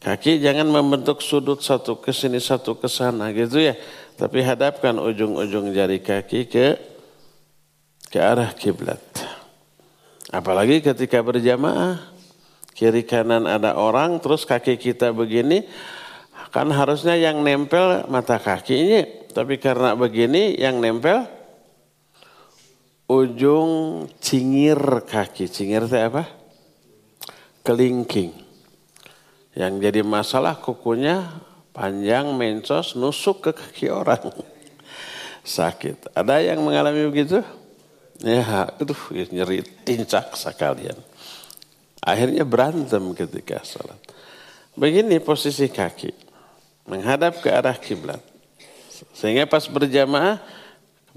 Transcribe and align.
Kaki 0.00 0.40
jangan 0.40 0.64
membentuk 0.64 1.20
sudut 1.20 1.60
satu 1.60 2.00
ke 2.00 2.08
sini 2.08 2.40
satu 2.40 2.72
ke 2.80 2.88
sana 2.88 3.36
gitu 3.36 3.60
ya. 3.60 3.76
Tapi 4.16 4.40
hadapkan 4.40 4.96
ujung-ujung 4.96 5.76
jari 5.76 6.00
kaki 6.00 6.48
ke 6.48 6.66
ke 8.08 8.16
arah 8.16 8.56
kiblat. 8.56 9.00
Apalagi 10.32 10.80
ketika 10.80 11.20
berjamaah 11.20 12.00
kiri 12.72 13.04
kanan 13.04 13.44
ada 13.44 13.76
orang 13.76 14.16
terus 14.24 14.48
kaki 14.48 14.80
kita 14.80 15.12
begini 15.12 15.68
kan 16.48 16.72
harusnya 16.72 17.12
yang 17.12 17.44
nempel 17.44 18.08
mata 18.08 18.40
kakinya 18.40 19.04
tapi 19.36 19.60
karena 19.60 19.92
begini 19.92 20.56
yang 20.56 20.80
nempel 20.80 21.28
ujung 23.04 24.06
cingir 24.18 24.80
kaki 25.04 25.46
cingir 25.46 25.84
itu 25.86 25.98
apa 25.98 26.24
kelingking 27.62 28.32
yang 29.54 29.78
jadi 29.82 30.06
masalah 30.06 30.58
kukunya 30.58 31.26
panjang 31.74 32.34
mencos 32.34 32.94
nusuk 32.94 33.50
ke 33.50 33.50
kaki 33.54 33.86
orang 33.90 34.30
sakit 35.56 36.14
ada 36.14 36.38
yang 36.38 36.62
mengalami 36.62 37.06
begitu 37.08 37.42
ya 38.22 38.70
itu 38.78 38.94
nyeri 39.32 39.64
tincak 39.86 40.36
sekalian 40.36 40.98
Akhirnya 42.00 42.48
berantem 42.48 43.12
ketika 43.12 43.60
sholat. 43.60 44.00
Begini 44.72 45.20
posisi 45.20 45.68
kaki. 45.68 46.16
Menghadap 46.88 47.44
ke 47.44 47.52
arah 47.52 47.76
kiblat. 47.76 48.24
Sehingga 49.12 49.44
pas 49.44 49.68
berjamaah 49.68 50.40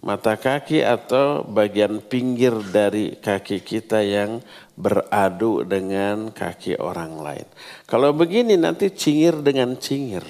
mata 0.04 0.36
kaki 0.36 0.84
atau 0.84 1.48
bagian 1.48 2.04
pinggir 2.04 2.52
dari 2.70 3.16
kaki 3.16 3.64
kita 3.64 4.04
yang 4.04 4.44
beradu 4.76 5.64
dengan 5.64 6.30
kaki 6.30 6.76
orang 6.76 7.24
lain. 7.24 7.48
Kalau 7.88 8.12
begini 8.12 8.60
nanti 8.60 8.92
cingir 8.92 9.40
dengan 9.40 9.80
cingir. 9.80 10.28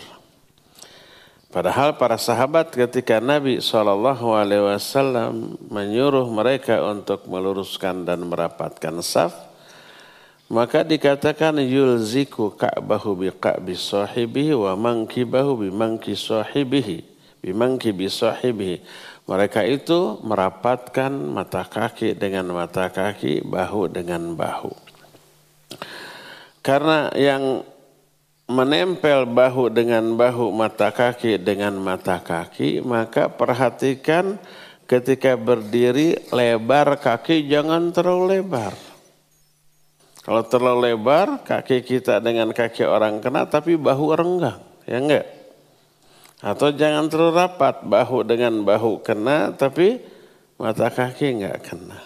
Padahal 1.50 2.02
para 2.02 2.17
sahabat 2.17 2.73
ketika 2.73 3.22
Nabi 3.22 3.62
SAW 3.62 4.09
menyuruh 5.70 6.25
mereka 6.34 6.81
untuk 6.81 7.30
meluruskan 7.30 8.09
dan 8.09 8.25
merapatkan 8.25 9.02
saf, 9.06 9.38
maka 10.50 10.81
dikatakan 10.81 11.62
yulziku 11.62 12.58
ka'bahu 12.58 13.25
biqa'bi 13.25 13.78
sahibihi 13.78 14.53
wa 14.58 14.73
mankibahu 14.73 15.66
bimangki 15.66 16.17
sahibihi 16.17 17.14
bimangkibi 17.44 18.08
sahibihi 18.08 18.80
mereka 19.23 19.63
itu 19.63 20.19
merapatkan 20.23 21.11
mata 21.11 21.63
kaki 21.63 22.16
dengan 22.16 22.47
mata 22.52 22.91
kaki 22.91 23.43
bahu 23.43 23.88
dengan 23.91 24.35
bahu 24.35 24.71
karena 26.63 27.11
yang 27.16 27.63
menempel 28.47 29.23
bahu 29.27 29.71
dengan 29.71 30.16
bahu 30.19 30.51
mata 30.51 30.91
kaki 30.91 31.39
dengan 31.39 31.75
mata 31.79 32.19
kaki 32.19 32.83
maka 32.83 33.31
perhatikan 33.31 34.35
ketika 34.83 35.39
berdiri 35.39 36.19
lebar 36.31 36.99
kaki 36.99 37.47
jangan 37.47 37.95
terlalu 37.95 38.39
lebar 38.39 38.75
kalau 40.23 40.39
terlalu 40.47 40.95
lebar, 40.95 41.44
kaki 41.44 41.83
kita 41.83 42.23
dengan 42.23 42.55
kaki 42.55 42.88
orang 42.88 43.19
kena, 43.19 43.44
tapi 43.44 43.75
bahu 43.75 44.16
renggang. 44.16 44.63
Ya 44.88 45.03
enggak? 45.03 45.27
Atau 46.44 46.75
jangan 46.75 47.08
terlalu 47.08 47.39
rapat, 47.39 47.88
bahu 47.88 48.27
dengan 48.27 48.67
bahu 48.67 48.99
kena, 48.99 49.55
tapi 49.55 50.03
mata 50.59 50.91
kaki 50.91 51.39
enggak 51.39 51.72
kena. 51.72 52.03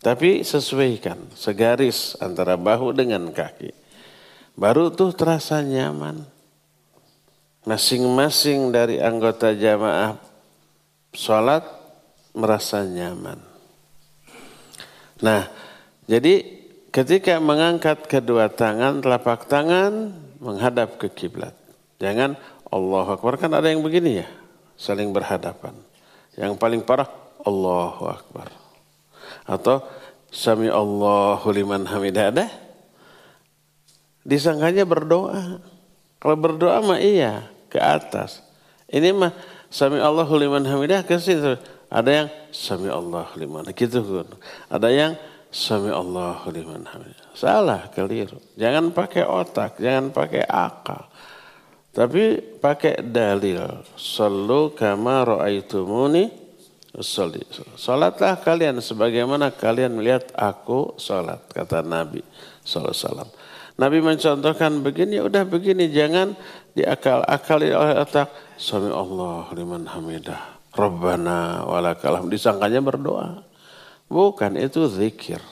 Tapi 0.00 0.40
sesuaikan, 0.40 1.28
segaris 1.36 2.16
antara 2.24 2.56
bahu 2.56 2.96
dengan 2.96 3.28
kaki. 3.28 3.76
Baru 4.56 4.88
tuh 4.88 5.12
terasa 5.12 5.60
nyaman. 5.60 6.24
Masing-masing 7.68 8.72
dari 8.72 8.96
anggota 8.96 9.52
jamaah 9.52 10.16
sholat 11.12 11.68
merasa 12.32 12.80
nyaman. 12.88 13.44
Nah, 15.20 15.50
jadi 16.08 16.46
ketika 16.88 17.36
mengangkat 17.42 18.08
kedua 18.08 18.48
tangan, 18.48 19.04
telapak 19.04 19.44
tangan 19.50 20.16
menghadap 20.40 20.96
ke 20.96 21.12
kiblat. 21.12 21.52
Jangan 21.98 22.38
Allah 22.68 23.06
Akbar 23.08 23.40
kan 23.40 23.48
ada 23.52 23.68
yang 23.72 23.80
begini 23.80 24.24
ya, 24.24 24.28
saling 24.76 25.08
berhadapan. 25.12 25.72
Yang 26.36 26.60
paling 26.60 26.84
parah 26.84 27.08
Allahu 27.42 28.06
Akbar. 28.12 28.52
Atau 29.48 29.82
Sami 30.28 30.68
Allahu 30.68 31.48
liman 31.48 31.88
hamidah 31.88 32.28
ada? 32.28 32.46
Disangkanya 34.28 34.84
berdoa. 34.84 35.64
Kalau 36.20 36.36
berdoa 36.36 36.84
mah 36.84 37.00
iya 37.00 37.48
ke 37.72 37.80
atas. 37.80 38.44
Ini 38.92 39.16
mah 39.16 39.32
Sami 39.72 39.96
Allahu 39.96 40.36
liman 40.36 40.64
hamidah 40.68 41.00
ke 41.04 41.16
situ. 41.16 41.56
Ada 41.88 42.10
yang 42.12 42.28
Sami 42.52 42.92
Allahu 42.92 43.40
liman 43.40 43.64
gitu. 43.72 44.04
Ada 44.68 44.88
yang 44.92 45.12
Sami 45.48 45.88
Allahu 45.88 46.52
liman 46.52 46.84
hamidah. 46.84 47.32
Salah, 47.32 47.88
keliru. 47.88 48.36
Jangan 48.60 48.92
pakai 48.92 49.24
otak, 49.24 49.80
jangan 49.80 50.12
pakai 50.12 50.44
akal. 50.44 51.08
Tapi 51.98 52.38
pakai 52.62 53.02
dalil. 53.02 53.58
Sallu 53.98 54.70
kama 54.70 55.26
ra'aitumuni 55.26 56.30
usolli. 56.94 57.42
Salatlah 57.74 58.38
kalian 58.38 58.78
sebagaimana 58.78 59.50
kalian 59.50 59.98
melihat 59.98 60.30
aku 60.38 60.94
salat, 60.94 61.42
kata 61.50 61.82
Nabi 61.82 62.22
SAW. 62.62 63.26
Nabi 63.78 63.98
mencontohkan 63.98 64.78
begini, 64.78 65.18
udah 65.18 65.42
begini, 65.42 65.90
jangan 65.90 66.38
diakal-akali 66.78 67.74
oleh 67.74 67.98
otak. 67.98 68.30
Sami 68.54 68.94
Allah 68.94 69.50
liman 69.54 69.86
hamidah. 69.86 70.58
Rabbana 70.74 71.66
walakalam. 71.66 72.30
Disangkanya 72.30 72.78
berdoa. 72.78 73.42
Bukan, 74.06 74.54
itu 74.54 74.86
zikir. 74.86 75.42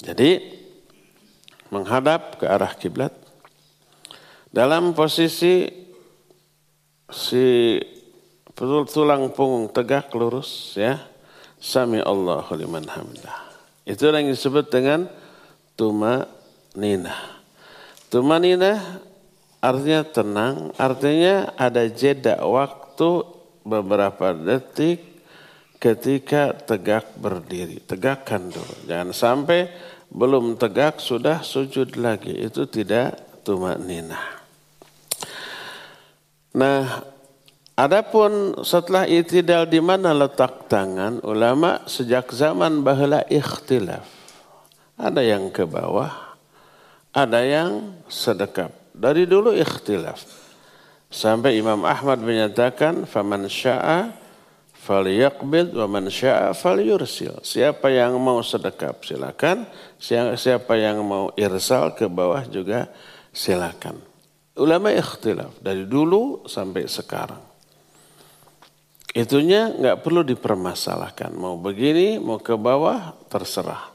Jadi 0.00 0.40
menghadap 1.68 2.40
ke 2.40 2.44
arah 2.48 2.72
kiblat 2.76 3.12
dalam 4.48 4.96
posisi 4.96 5.68
si 7.08 7.76
tulang 8.92 9.30
punggung 9.32 9.70
tegak 9.70 10.12
lurus 10.16 10.74
ya. 10.76 10.98
Sami 11.58 11.98
Allahu 11.98 12.54
liman 12.54 12.86
hamidah. 12.86 13.50
Itu 13.82 14.14
yang 14.14 14.30
disebut 14.30 14.70
dengan 14.70 15.10
tuma 15.74 16.30
nina. 16.78 17.18
Tuma 18.06 18.38
nina 18.38 18.78
artinya 19.58 20.06
tenang, 20.06 20.70
artinya 20.78 21.50
ada 21.58 21.82
jeda 21.90 22.38
waktu 22.46 23.26
beberapa 23.66 24.30
detik 24.38 25.02
ketika 25.82 26.54
tegak 26.54 27.10
berdiri. 27.18 27.82
Tegakkan 27.82 28.54
dulu. 28.54 28.74
Jangan 28.86 29.10
sampai 29.10 29.66
belum 30.14 30.54
tegak 30.62 31.02
sudah 31.02 31.42
sujud 31.42 31.98
lagi. 31.98 32.38
Itu 32.38 32.70
tidak 32.70 33.42
tumak 33.42 33.82
nina. 33.82 34.37
Nah, 36.56 37.04
adapun 37.76 38.60
setelah 38.64 39.04
itidal 39.04 39.68
di 39.68 39.80
mana 39.84 40.16
letak 40.16 40.68
tangan, 40.70 41.20
ulama 41.26 41.84
sejak 41.84 42.32
zaman 42.32 42.80
bahula 42.80 43.24
ikhtilaf. 43.28 44.08
Ada 44.98 45.22
yang 45.22 45.52
ke 45.52 45.68
bawah, 45.68 46.10
ada 47.12 47.44
yang 47.44 48.00
sedekap. 48.08 48.72
Dari 48.96 49.28
dulu 49.28 49.54
ikhtilaf. 49.54 50.24
Sampai 51.08 51.56
Imam 51.60 51.86
Ahmad 51.88 52.20
menyatakan, 52.20 53.08
faman 53.08 53.48
sya'a 53.48 54.12
falyaqbid 54.88 55.76
wa 55.76 55.84
man 55.84 56.08
syaa 56.08 56.56
falyursil. 56.56 57.44
Siapa 57.44 57.92
yang 57.92 58.16
mau 58.16 58.40
sedekap 58.40 59.04
silakan, 59.04 59.68
siapa 60.00 60.72
yang 60.80 61.04
mau 61.04 61.28
irsal 61.36 61.92
ke 61.92 62.08
bawah 62.08 62.40
juga 62.48 62.88
silakan. 63.36 64.07
Ulama 64.58 64.90
ikhtilaf 64.90 65.62
dari 65.62 65.86
dulu 65.86 66.44
sampai 66.50 66.90
sekarang. 66.90 67.42
Itunya 69.14 69.72
nggak 69.72 70.04
perlu 70.04 70.22
dipermasalahkan. 70.22 71.34
Mau 71.34 71.58
begini, 71.58 72.20
mau 72.20 72.38
ke 72.38 72.54
bawah, 72.54 73.16
terserah. 73.26 73.90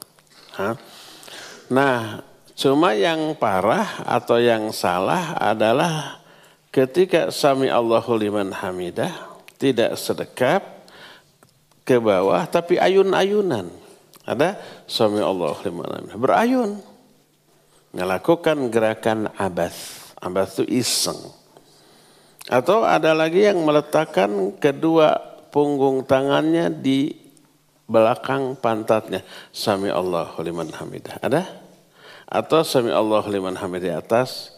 Nah, 1.72 2.20
cuma 2.58 2.92
yang 2.98 3.38
parah 3.40 4.04
atau 4.04 4.42
yang 4.42 4.74
salah 4.76 5.38
adalah 5.40 6.20
ketika 6.74 7.30
sami 7.30 7.72
Allahu 7.72 8.20
liman 8.20 8.52
hamidah 8.52 9.14
tidak 9.56 9.96
sedekap 9.96 10.84
ke 11.88 11.96
bawah 12.04 12.44
tapi 12.50 12.76
ayun-ayunan. 12.76 13.72
Ada 14.24 14.60
suami 14.88 15.20
Allah 15.20 15.56
berayun. 16.16 16.80
Melakukan 17.96 18.72
gerakan 18.72 19.32
abas. 19.40 20.03
Abas 20.24 20.56
itu 20.56 20.64
iseng. 20.72 21.20
Atau 22.48 22.88
ada 22.88 23.12
lagi 23.12 23.44
yang 23.44 23.60
meletakkan 23.60 24.56
kedua 24.56 25.20
punggung 25.52 26.08
tangannya 26.08 26.72
di 26.72 27.12
belakang 27.88 28.56
pantatnya. 28.56 29.20
Sami 29.52 29.92
Allah 29.92 30.32
liman 30.40 30.72
hamidah. 30.72 31.20
Ada? 31.20 31.44
Atau 32.24 32.64
sami 32.64 32.96
Allah 32.96 33.24
liman 33.28 33.56
hamidah 33.60 33.84
di 33.84 33.94
atas 33.94 34.56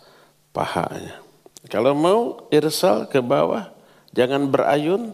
pahanya. 0.54 1.26
Kalau 1.66 1.98
mau 1.98 2.46
irsal 2.54 3.10
ke 3.10 3.18
bawah, 3.26 3.74
jangan 4.14 4.46
berayun, 4.46 5.12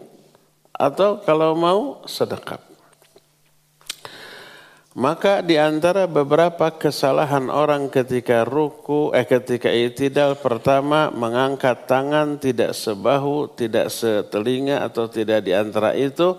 atau 0.76 1.20
kalau 1.24 1.56
mau 1.56 2.04
sedekap. 2.04 2.71
Maka 4.92 5.40
di 5.40 5.56
antara 5.56 6.04
beberapa 6.04 6.68
kesalahan 6.68 7.48
orang 7.48 7.88
ketika 7.88 8.44
ruku, 8.44 9.08
eh 9.16 9.24
ketika 9.24 9.72
itidal 9.72 10.36
pertama 10.36 11.08
mengangkat 11.08 11.88
tangan 11.88 12.36
tidak 12.36 12.76
sebahu, 12.76 13.48
tidak 13.56 13.88
setelinga 13.88 14.84
atau 14.84 15.08
tidak 15.08 15.48
di 15.48 15.56
antara 15.56 15.96
itu, 15.96 16.36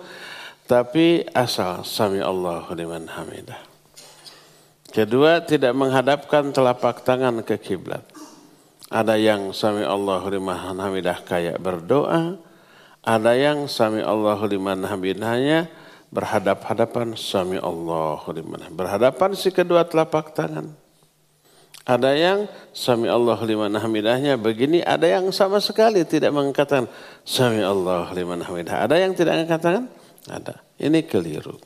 tapi 0.69 1.25
asal 1.33 1.81
sami 1.81 2.21
Allah 2.21 2.69
liman 2.77 3.09
hamidah. 3.09 3.57
Kedua, 4.93 5.41
tidak 5.41 5.73
menghadapkan 5.73 6.53
telapak 6.53 7.01
tangan 7.01 7.41
ke 7.41 7.57
kiblat. 7.57 8.05
Ada 8.93 9.17
yang 9.17 9.49
sami 9.57 9.81
Allah 9.81 10.21
liman 10.29 10.77
hamidah 10.77 11.25
kayak 11.25 11.57
berdoa, 11.57 12.37
ada 13.01 13.33
yang 13.33 13.65
sami 13.65 14.05
Allah 14.05 14.37
liman 14.45 14.85
hamidahnya 14.85 15.67
berhadap-hadapan 16.13 17.17
sami 17.17 17.57
Allahu 17.57 18.29
liman. 18.29 18.69
Berhadapan 18.69 19.33
si 19.33 19.49
kedua 19.49 19.81
telapak 19.89 20.37
tangan. 20.37 20.69
Ada 21.83 22.15
yang 22.15 22.39
sami 22.71 23.11
Allah 23.11 23.35
liman 23.43 23.67
hamidahnya 23.75 24.39
begini, 24.39 24.79
ada 24.79 25.03
yang 25.03 25.27
sama 25.35 25.59
sekali 25.59 26.07
tidak 26.07 26.31
mengatakan 26.31 26.87
sami 27.27 27.59
Allah 27.59 28.07
liman 28.15 28.39
hamidah. 28.39 28.87
Ada 28.87 29.03
yang 29.03 29.11
tidak 29.11 29.43
mengatakan? 29.43 29.91
Ada. 30.31 30.63
Ini 30.79 31.03
keliru. 31.03 31.59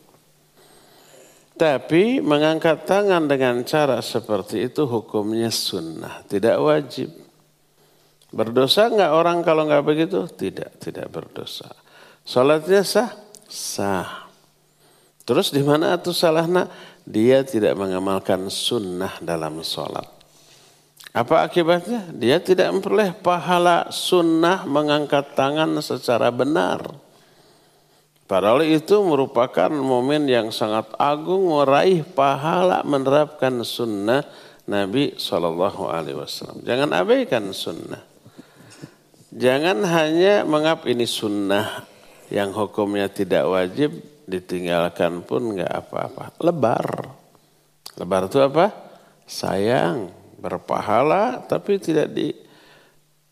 Tapi 1.57 2.21
mengangkat 2.21 2.85
tangan 2.89 3.29
dengan 3.29 3.61
cara 3.65 4.01
seperti 4.01 4.69
itu 4.69 4.89
hukumnya 4.89 5.53
sunnah, 5.53 6.25
tidak 6.25 6.57
wajib. 6.61 7.13
Berdosa 8.33 8.89
enggak 8.89 9.13
orang 9.13 9.41
kalau 9.45 9.69
enggak 9.69 9.85
begitu? 9.85 10.25
Tidak, 10.29 10.81
tidak 10.81 11.09
berdosa. 11.13 11.69
Salatnya 12.25 12.81
sah? 12.85 13.09
Sah. 13.49 14.26
Terus 15.27 15.51
di 15.51 15.59
mana 15.59 15.99
itu 15.99 16.15
salahnya? 16.15 16.71
Dia 17.03 17.43
tidak 17.43 17.75
mengamalkan 17.75 18.47
sunnah 18.47 19.19
dalam 19.19 19.59
sholat. 19.59 20.07
Apa 21.11 21.43
akibatnya? 21.43 22.07
Dia 22.15 22.39
tidak 22.39 22.71
memperoleh 22.71 23.11
pahala 23.11 23.91
sunnah 23.91 24.63
mengangkat 24.63 25.35
tangan 25.35 25.83
secara 25.83 26.31
benar. 26.31 26.79
Padahal 28.27 28.63
itu 28.63 29.03
merupakan 29.03 29.71
momen 29.71 30.27
yang 30.27 30.51
sangat 30.51 30.91
agung 30.99 31.47
meraih 31.47 32.03
pahala 32.03 32.83
menerapkan 32.83 33.63
sunnah 33.63 34.23
Nabi 34.67 35.15
Shallallahu 35.15 35.87
Alaihi 35.87 36.19
Wasallam. 36.19 36.59
Jangan 36.63 36.91
abaikan 36.91 37.55
sunnah. 37.55 38.03
Jangan 39.31 39.79
hanya 39.87 40.43
mengap 40.43 40.83
ini 40.87 41.07
sunnah 41.07 41.87
yang 42.27 42.51
hukumnya 42.51 43.07
tidak 43.07 43.47
wajib, 43.47 43.95
ditinggalkan 44.27 45.23
pun 45.23 45.55
nggak 45.55 45.71
apa-apa. 45.71 46.35
Lebar. 46.43 46.87
Lebar 47.97 48.27
itu 48.27 48.37
apa? 48.43 48.65
Sayang, 49.23 50.11
berpahala 50.37 51.41
tapi 51.47 51.79
tidak 51.79 52.11
di 52.11 52.35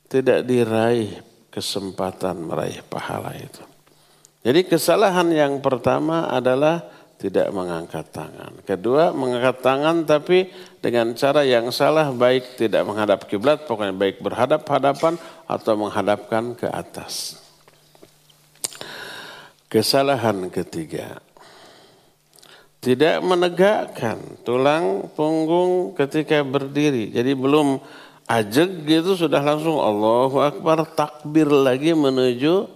tidak 0.07 0.47
diraih 0.47 1.21
kesempatan 1.51 2.39
meraih 2.47 2.81
pahala 2.87 3.35
itu. 3.35 3.63
Jadi 4.45 4.65
kesalahan 4.65 5.27
yang 5.33 5.53
pertama 5.59 6.29
adalah 6.29 6.85
tidak 7.15 7.47
mengangkat 7.55 8.11
tangan. 8.11 8.53
Kedua, 8.67 9.15
mengangkat 9.15 9.63
tangan 9.63 10.03
tapi 10.03 10.51
dengan 10.83 11.15
cara 11.15 11.41
yang 11.47 11.71
salah 11.71 12.11
baik 12.11 12.59
tidak 12.59 12.83
menghadap 12.85 13.25
kiblat, 13.25 13.63
pokoknya 13.65 13.95
baik 13.95 14.19
berhadap-hadapan 14.19 15.15
atau 15.47 15.73
menghadapkan 15.79 16.53
ke 16.53 16.67
atas. 16.67 17.44
Kesalahan 19.65 20.47
ketiga. 20.53 21.19
Tidak 22.85 23.25
menegakkan 23.25 24.21
tulang 24.45 25.09
punggung 25.17 25.97
ketika 25.97 26.45
berdiri. 26.45 27.09
Jadi 27.09 27.33
belum 27.33 27.81
ajeg 28.29 28.85
gitu 28.85 29.17
sudah 29.17 29.41
langsung 29.41 29.81
Allahu 29.81 30.37
Akbar 30.37 30.85
takbir 30.93 31.49
lagi 31.49 31.97
menuju 31.97 32.69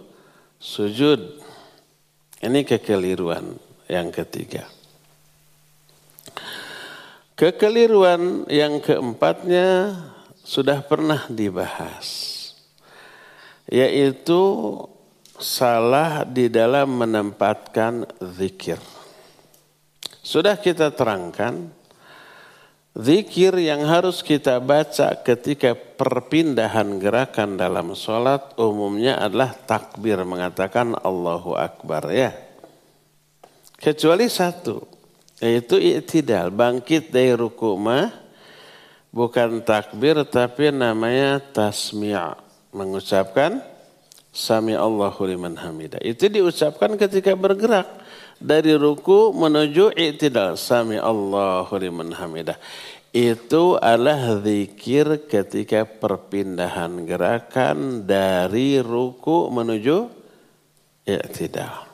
sujud. 0.57 1.45
Ini 2.41 2.65
kekeliruan 2.65 3.53
yang 3.85 4.09
ketiga. 4.09 4.65
Kekeliruan 7.37 8.49
yang 8.51 8.81
keempatnya 8.81 9.95
sudah 10.41 10.81
pernah 10.81 11.29
dibahas. 11.29 12.35
Yaitu 13.69 14.41
salah 15.39 16.27
di 16.27 16.51
dalam 16.51 16.99
menempatkan 16.99 18.05
zikir. 18.19 18.77
Sudah 20.19 20.59
kita 20.59 20.93
terangkan, 20.93 21.71
zikir 22.93 23.55
yang 23.57 23.87
harus 23.87 24.21
kita 24.21 24.59
baca 24.59 25.17
ketika 25.23 25.73
perpindahan 25.73 26.99
gerakan 26.99 27.55
dalam 27.55 27.95
sholat 27.95 28.53
umumnya 28.59 29.17
adalah 29.17 29.55
takbir 29.55 30.21
mengatakan 30.27 30.93
Allahu 30.99 31.55
Akbar 31.55 32.11
ya. 32.11 32.35
Kecuali 33.79 34.27
satu, 34.27 34.83
yaitu 35.39 35.79
i'tidal, 35.79 36.51
bangkit 36.51 37.15
dari 37.15 37.31
ruku 37.31 37.79
mah 37.79 38.11
bukan 39.09 39.63
takbir 39.63 40.19
tapi 40.27 40.69
namanya 40.69 41.39
tasmi' 41.39 42.13
mengucapkan 42.75 43.68
Sami 44.39 44.71
Allahu 44.71 45.27
liman 45.27 45.59
hamidah. 45.59 45.99
Itu 45.99 46.31
diucapkan 46.31 46.95
ketika 46.95 47.35
bergerak 47.35 47.91
dari 48.39 48.71
ruku 48.79 49.35
menuju 49.35 49.91
i'tidal. 49.99 50.55
Sami 50.55 50.95
Allahu 50.95 51.75
liman 51.75 52.15
hamidah. 52.15 52.55
Itu 53.11 53.75
adalah 53.75 54.39
zikir 54.39 55.27
ketika 55.27 55.83
perpindahan 55.83 57.03
gerakan 57.03 58.07
dari 58.07 58.79
ruku 58.79 59.51
menuju 59.51 60.07
i'tidal. 61.03 61.91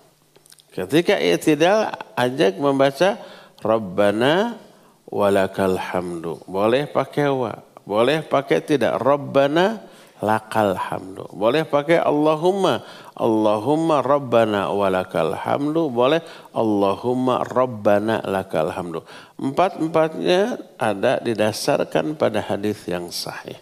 Ketika 0.70 1.18
i'tidal 1.18 1.98
ajak 2.14 2.62
membaca 2.62 3.18
Rabbana 3.66 4.62
walakal 5.10 5.82
hamdu. 5.82 6.46
Boleh 6.46 6.86
pakai 6.86 7.26
wa, 7.34 7.58
boleh 7.90 8.22
pakai 8.22 8.62
tidak. 8.62 9.02
Rabbana 9.02 9.95
lakal 10.24 10.78
hamdu. 10.78 11.28
Boleh 11.36 11.68
pakai 11.68 12.00
Allahumma. 12.00 12.84
Allahumma 13.16 14.00
rabbana 14.00 14.72
walakal 14.72 15.36
hamdu. 15.36 15.92
Boleh 15.92 16.24
Allahumma 16.56 17.44
rabbana 17.44 18.24
lakal 18.24 18.72
hamdu. 18.72 19.04
Empat-empatnya 19.36 20.60
ada 20.80 21.20
didasarkan 21.20 22.16
pada 22.16 22.40
hadis 22.40 22.80
yang 22.88 23.12
sahih. 23.12 23.60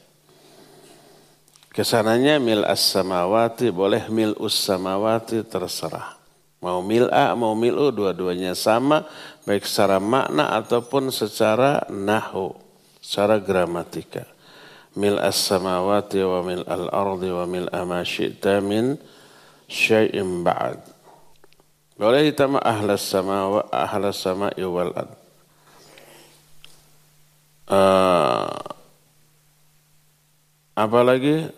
Ke 1.73 1.81
sananya 1.81 2.37
mil 2.37 2.61
as-samawati, 2.69 3.73
boleh 3.73 4.05
mil 4.13 4.37
us-samawati 4.37 5.41
terserah. 5.41 6.21
Mau 6.61 6.85
mil 6.85 7.09
A, 7.09 7.33
mau 7.33 7.57
mil 7.57 7.73
U, 7.73 7.89
dua-duanya 7.89 8.53
sama, 8.53 9.09
baik 9.43 9.65
secara 9.65 9.97
makna 9.97 10.53
ataupun 10.53 11.09
secara 11.09 11.83
nahu, 11.89 12.53
secara 13.01 13.41
gramatika 13.41 14.32
mil 14.93 15.17
as-samawati 15.17 16.21
wa 16.21 16.39
mil 16.45 16.63
al-ardi 16.65 17.29
wa 17.33 17.45
mil 17.49 17.67
ma 17.71 18.05
syi'ta 18.05 18.61
min 18.61 18.97
syai'in 19.65 20.45
ba'd. 20.45 20.81
Boleh 21.97 22.29
ditambah 22.29 22.61
ahlas 22.61 23.01
sama 23.05 23.63
ahlas 23.69 24.17
sama 24.21 24.49
wal 24.57 24.93
ard. 24.93 25.13
Uh, 27.63 28.53
apalagi 30.77 31.49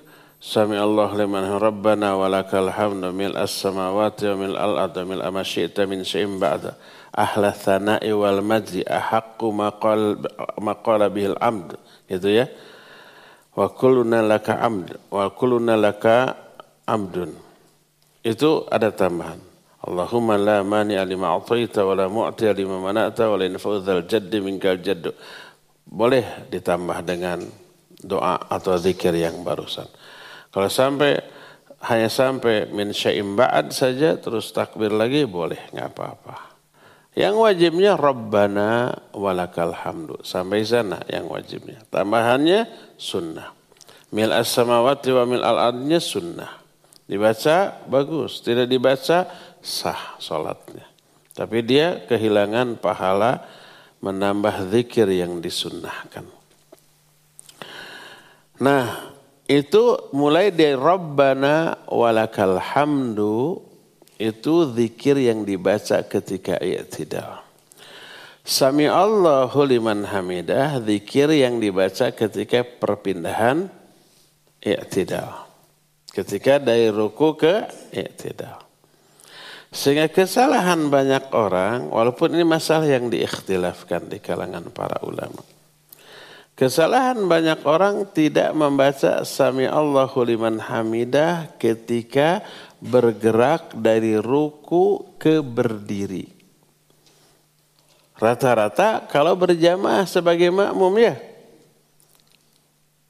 Sami 0.46 0.78
Allah 0.78 1.10
liman 1.18 1.58
rabbana 1.58 2.14
walakal 2.14 2.70
hamdu 2.70 3.10
mil 3.10 3.34
as-samawati 3.34 4.30
wa 4.30 4.36
mil 4.46 4.54
al-ardi 4.54 5.02
wa 5.02 5.08
mil 5.10 5.22
ma 5.34 5.42
syi'ta 5.42 5.90
min 5.90 6.06
syai'in 6.06 6.38
ba'd. 6.38 6.78
Ahla 7.10 7.50
thana'i 7.50 8.14
wal 8.14 8.46
majdi 8.46 8.86
ahaqqu 8.86 9.50
maqal 9.50 10.22
maqala 10.62 11.10
bihil 11.10 11.34
amd. 11.42 11.74
Gitu 12.06 12.30
ya 12.30 12.46
wa 13.56 13.68
kulluna 13.72 14.20
laka 14.22 14.60
amd 14.60 15.12
wa 15.12 15.32
kulluna 15.32 15.80
laka 15.80 16.36
amdun. 16.86 17.32
Itu 18.26 18.68
ada 18.68 18.92
tambahan. 18.92 19.40
Allahumma 19.86 20.36
la 20.36 20.66
mani 20.66 20.98
lima 21.06 21.34
a'taita 21.38 21.86
wa 21.86 21.94
la 21.94 22.10
mu'ti 22.10 22.50
lima 22.58 22.82
mana'ta 22.82 23.30
wa 23.30 23.38
la 23.38 23.46
yanfa'udzal 23.46 24.10
jaddi 24.10 24.42
minkal 24.42 24.82
jaddu. 24.82 25.14
Boleh 25.86 26.50
ditambah 26.50 27.06
dengan 27.06 27.46
doa 28.02 28.42
atau 28.50 28.74
zikir 28.82 29.14
yang 29.14 29.46
barusan. 29.46 29.86
Kalau 30.50 30.70
sampai 30.74 31.22
hanya 31.86 32.10
sampai 32.10 32.66
min 32.74 32.90
syai'im 32.90 33.38
ba'ad 33.38 33.70
saja 33.70 34.18
terus 34.18 34.50
takbir 34.50 34.90
lagi 34.90 35.30
boleh 35.30 35.70
nggak 35.70 35.94
apa-apa 35.94 36.55
yang 37.16 37.40
wajibnya 37.40 37.96
Rabbana 37.96 38.92
walakal 39.16 39.72
hamdu. 39.72 40.20
Sampai 40.22 40.68
sana 40.68 41.00
yang 41.08 41.32
wajibnya. 41.32 41.80
Tambahannya 41.88 42.68
sunnah. 43.00 43.56
Mil 44.12 44.32
as-samawati 44.36 45.10
wa 45.16 45.24
mil 45.24 45.44
al-adnya 45.44 46.04
sunnah. 46.04 46.52
Dibaca 47.08 47.88
bagus, 47.88 48.44
tidak 48.44 48.68
dibaca 48.68 49.32
sah 49.64 50.20
sholatnya. 50.20 50.84
Tapi 51.32 51.64
dia 51.64 52.04
kehilangan 52.04 52.80
pahala 52.80 53.44
menambah 54.04 54.72
zikir 54.72 55.08
yang 55.12 55.40
disunnahkan. 55.40 56.28
Nah, 58.60 59.12
itu 59.46 60.10
mulai 60.16 60.50
dari 60.50 60.74
Rabbana 60.74 61.86
walakal 61.92 62.58
hamdu 62.58 63.62
itu 64.16 64.72
zikir 64.72 65.20
yang 65.20 65.44
dibaca 65.44 66.04
ketika 66.08 66.56
i'tidal. 66.64 67.44
Sami 68.46 68.86
Allahu 68.86 69.58
liman 69.66 70.06
hamidah 70.06 70.78
zikir 70.86 71.34
yang 71.34 71.58
dibaca 71.58 72.14
ketika 72.14 72.62
perpindahan 72.62 73.68
i'tidal. 74.62 75.50
Ketika 76.14 76.62
dari 76.62 76.94
ruku 76.94 77.36
ke 77.36 77.68
i'tidal. 77.92 78.62
Sehingga 79.76 80.08
kesalahan 80.08 80.88
banyak 80.88 81.36
orang, 81.36 81.92
walaupun 81.92 82.32
ini 82.32 82.48
masalah 82.48 82.88
yang 82.88 83.12
diikhtilafkan 83.12 84.08
di 84.08 84.24
kalangan 84.24 84.72
para 84.72 85.04
ulama. 85.04 85.44
Kesalahan 86.56 87.20
banyak 87.28 87.68
orang 87.68 88.08
tidak 88.16 88.56
membaca 88.56 89.28
Sami 89.28 89.68
Allahu 89.68 90.24
liman 90.24 90.64
hamidah 90.64 91.52
ketika 91.60 92.40
bergerak 92.86 93.74
dari 93.74 94.14
ruku 94.22 95.18
ke 95.18 95.42
berdiri. 95.42 96.30
Rata-rata 98.16 99.04
kalau 99.12 99.36
berjamaah 99.36 100.08
sebagai 100.08 100.48
makmum 100.54 100.94
ya. 100.96 101.20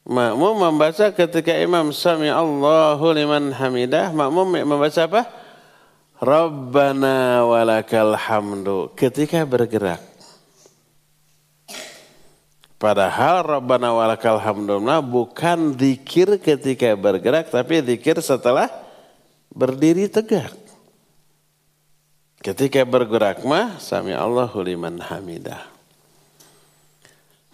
Makmum 0.05 0.69
membaca 0.69 1.13
ketika 1.13 1.53
imam 1.53 1.93
Sami 1.93 2.29
Allahu 2.29 3.05
liman 3.13 3.53
hamidah. 3.53 4.09
Makmum 4.13 4.65
membaca 4.65 5.01
apa? 5.05 5.21
Rabbana 6.17 7.43
walakal 7.45 8.15
hamdu 8.17 8.93
ketika 8.97 9.43
bergerak. 9.43 10.01
Padahal 12.81 13.45
Rabbana 13.45 13.93
walakal 13.93 14.37
hamdu 14.41 14.77
bukan 15.05 15.73
zikir 15.77 16.37
ketika 16.41 16.93
bergerak 16.97 17.49
tapi 17.49 17.81
zikir 17.81 18.21
setelah 18.21 18.84
berdiri 19.51 20.09
tegak. 20.09 20.53
Ketika 22.41 22.85
bergerak 22.85 23.41
mah 23.41 23.81
sami 23.81 24.13
Allahu 24.13 24.61
liman 24.61 25.01
hamidah. 25.01 25.65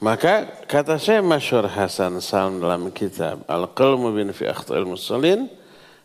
Maka 0.02 0.66
kata 0.66 0.98
saya 0.98 1.22
Masyur 1.22 1.70
Hasan 1.70 2.18
Salam 2.20 2.58
dalam 2.58 2.90
kitab 2.90 3.46
Al-Qalmu 3.46 4.12
bin 4.12 4.34
fi 4.34 4.50
Akhtal 4.50 4.84
Muslim 4.84 5.48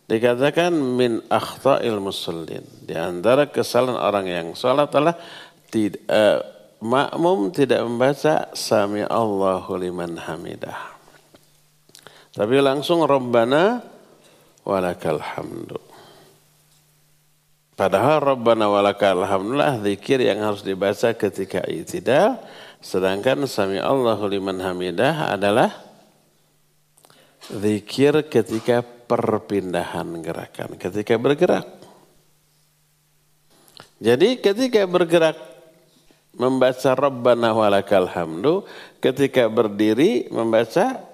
Dikatakan 0.07 0.71
min 0.71 1.19
akhta'il 1.27 1.99
musallin. 1.99 2.63
Di 2.63 2.95
antara 2.95 3.51
kesalahan 3.51 3.99
orang 3.99 4.25
yang 4.31 4.47
sholat 4.55 4.87
adalah 4.87 5.19
tidak, 5.67 5.99
uh, 6.07 6.39
makmum 6.79 7.51
tidak 7.51 7.83
membaca 7.83 8.47
sami 8.55 9.03
Allahu 9.03 9.75
liman 9.75 10.15
hamidah. 10.15 10.95
Tapi 12.31 12.55
langsung 12.63 13.03
Rabbana 13.03 13.83
walakal 14.67 15.23
hamdu. 15.23 15.79
Padahal 17.79 18.35
Rabbana 18.35 18.67
walakal 18.67 19.23
zikir 19.85 20.19
yang 20.19 20.43
harus 20.43 20.65
dibaca 20.65 21.15
ketika 21.15 21.63
itidal. 21.71 22.35
Sedangkan 22.83 23.47
sami 23.47 23.79
Allahu 23.79 24.27
liman 24.27 24.59
hamidah 24.59 25.31
adalah 25.33 25.71
zikir 27.47 28.27
ketika 28.27 28.83
perpindahan 28.83 30.19
gerakan 30.19 30.75
ketika 30.75 31.15
bergerak. 31.15 31.65
Jadi 33.97 34.37
ketika 34.37 34.85
bergerak 34.85 35.37
membaca 36.37 36.93
Rabbana 36.93 37.49
walakal 37.55 38.05
hamdu, 38.05 38.61
ketika 39.01 39.49
berdiri 39.49 40.29
membaca 40.29 41.06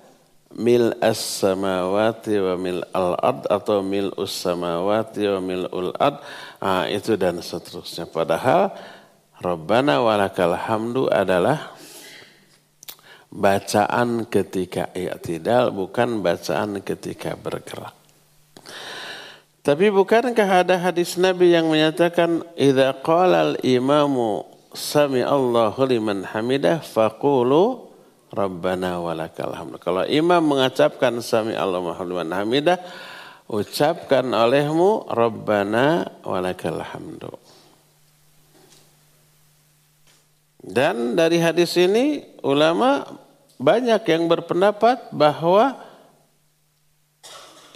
mil 0.54 0.94
as-samawati 1.02 2.38
wa 2.38 2.56
mil 2.58 2.82
al-ard 2.94 3.50
atau 3.50 3.82
mil 3.82 4.14
us-samawati 4.14 5.26
wa 5.34 5.40
mil 5.42 5.66
ul-ard, 5.74 6.22
ah, 6.62 6.86
itu 6.86 7.18
dan 7.18 7.42
seterusnya. 7.42 8.06
Padahal 8.06 8.74
Rabbana 9.42 10.00
walakal 10.00 10.56
hamdu 10.56 11.10
adalah 11.10 11.74
bacaan 13.34 14.30
ketika 14.30 14.94
i'tidal 14.94 15.74
bukan 15.74 16.22
bacaan 16.22 16.80
ketika 16.86 17.34
bergerak. 17.34 17.98
Tapi 19.64 19.90
bukankah 19.90 20.68
ada 20.68 20.76
hadis 20.76 21.16
Nabi 21.16 21.56
yang 21.56 21.72
menyatakan 21.72 22.44
idza 22.54 22.94
qala 23.02 23.56
al-imamu 23.56 24.46
sami 24.76 25.24
Allahu 25.24 25.82
liman 25.88 26.28
hamidah 26.28 26.84
faqulu 26.84 27.83
rabbana 28.34 28.98
walakal 28.98 29.54
hamd. 29.54 29.78
Kalau 29.78 30.04
imam 30.10 30.42
mengucapkan 30.42 31.14
sami 31.22 31.54
Allahu 31.54 31.94
liman 32.02 32.34
hamidah 32.34 32.82
ucapkan 33.48 34.26
olehmu 34.26 35.06
rabbana 35.06 36.10
walakal 36.26 36.82
hamdu. 36.82 37.32
Dan 40.64 41.20
dari 41.20 41.44
hadis 41.44 41.76
ini 41.76 42.24
ulama 42.40 43.04
banyak 43.60 44.00
yang 44.08 44.32
berpendapat 44.32 45.12
bahwa 45.12 45.76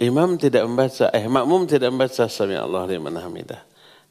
imam 0.00 0.40
tidak 0.40 0.64
membaca, 0.64 1.12
eh 1.12 1.28
makmum 1.28 1.68
tidak 1.68 1.92
membaca 1.92 2.24
sami 2.32 2.56
Allah 2.56 2.88
liman 2.88 3.12
hamidah. 3.20 3.67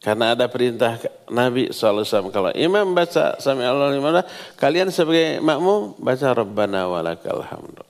Karena 0.07 0.31
ada 0.31 0.47
perintah 0.47 0.95
Nabi 1.27 1.67
SAW. 1.75 2.31
Kalau 2.31 2.55
imam 2.55 2.95
baca 2.95 3.35
sami 3.43 3.67
Allah 3.67 3.91
liman 3.91 4.15
hamidah, 4.15 4.55
kalian 4.55 4.87
sebagai 4.87 5.43
makmum 5.43 5.99
baca 5.99 6.31
Rabbana 6.31 6.87
walakal 6.87 7.43
hamdu. 7.43 7.83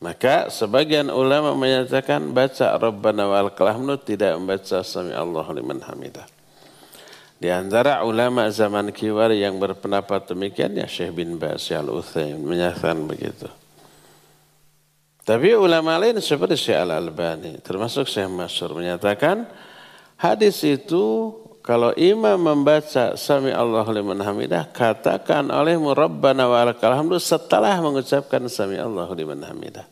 Maka 0.00 0.48
sebagian 0.48 1.12
ulama 1.12 1.52
menyatakan 1.52 2.32
baca 2.32 2.80
Rabbana 2.80 3.28
walakal 3.28 3.68
hamdu 3.68 4.00
tidak 4.00 4.40
membaca 4.40 4.80
sami 4.80 5.12
Allah 5.12 5.44
liman 5.52 5.84
hamidah. 5.84 6.24
Di 7.36 7.52
antara 7.52 8.00
ulama 8.08 8.48
zaman 8.48 8.88
kiwar 8.88 9.36
yang 9.36 9.60
berpendapat 9.60 10.32
demikian 10.32 10.80
ya 10.80 10.88
Syekh 10.88 11.12
bin 11.12 11.36
Bas 11.36 11.68
al 11.76 11.92
menyatakan 12.40 13.04
begitu. 13.04 13.52
Tapi 15.28 15.52
ulama 15.60 16.00
lain 16.00 16.24
seperti 16.24 16.56
Syekh 16.56 16.80
Al-Albani 16.80 17.60
termasuk 17.60 18.08
Syekh 18.08 18.32
Masyur 18.32 18.72
menyatakan 18.72 19.44
hadis 20.22 20.62
itu 20.62 21.34
kalau 21.62 21.90
imam 21.98 22.38
membaca 22.38 23.14
sami 23.14 23.50
Allah 23.50 23.86
liman 23.90 24.18
hamidah 24.18 24.70
katakan 24.70 25.46
olehmu 25.50 25.94
Rabbana 25.94 26.46
wa 26.46 26.62
lakal 26.66 26.94
setelah 27.18 27.78
mengucapkan 27.82 28.46
sami 28.46 28.78
Allah 28.78 29.06
liman 29.10 29.42
hamidah. 29.42 29.86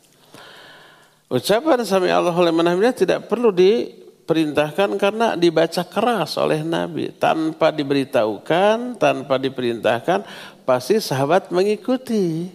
Ucapan 1.31 1.83
sami 1.87 2.11
Allah 2.11 2.35
liman 2.35 2.67
hamidah 2.67 2.91
tidak 2.91 3.27
perlu 3.31 3.55
di 3.55 3.87
perintahkan 4.27 4.99
karena 4.99 5.35
dibaca 5.39 5.83
keras 5.87 6.35
oleh 6.39 6.63
Nabi 6.63 7.11
tanpa 7.15 7.71
diberitahukan, 7.71 8.99
tanpa 8.99 9.35
diperintahkan, 9.39 10.23
pasti 10.67 10.99
sahabat 10.99 11.55
mengikuti. 11.55 12.51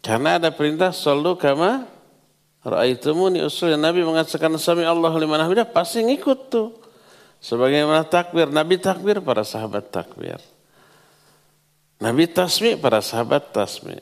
Karena 0.00 0.38
ada 0.38 0.54
perintah 0.54 0.94
sallu 0.94 1.34
kama 1.34 1.84
raaitumuni 2.64 3.40
usul 3.44 3.72
Nabi 3.76 4.04
mengatakan 4.04 4.52
sami 4.60 4.84
Allah 4.84 5.12
liman 5.16 5.40
hamidah 5.40 5.68
pasti 5.68 6.04
ngikut 6.04 6.40
tuh. 6.52 6.68
Sebagaimana 7.40 8.04
takbir, 8.04 8.52
Nabi 8.52 8.76
takbir 8.76 9.24
para 9.24 9.40
sahabat 9.40 9.88
takbir. 9.88 10.36
Nabi 12.00 12.28
tasmi 12.28 12.76
para 12.76 13.00
sahabat 13.00 13.48
tasmi. 13.52 13.96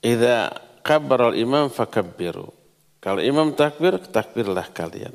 Idza 0.00 0.48
kabbara 0.80 1.28
al-imam 1.28 1.68
fakabbiru. 1.68 2.48
Kalau 3.04 3.20
imam 3.20 3.52
takbir, 3.52 4.00
takbirlah 4.00 4.64
kalian. 4.72 5.12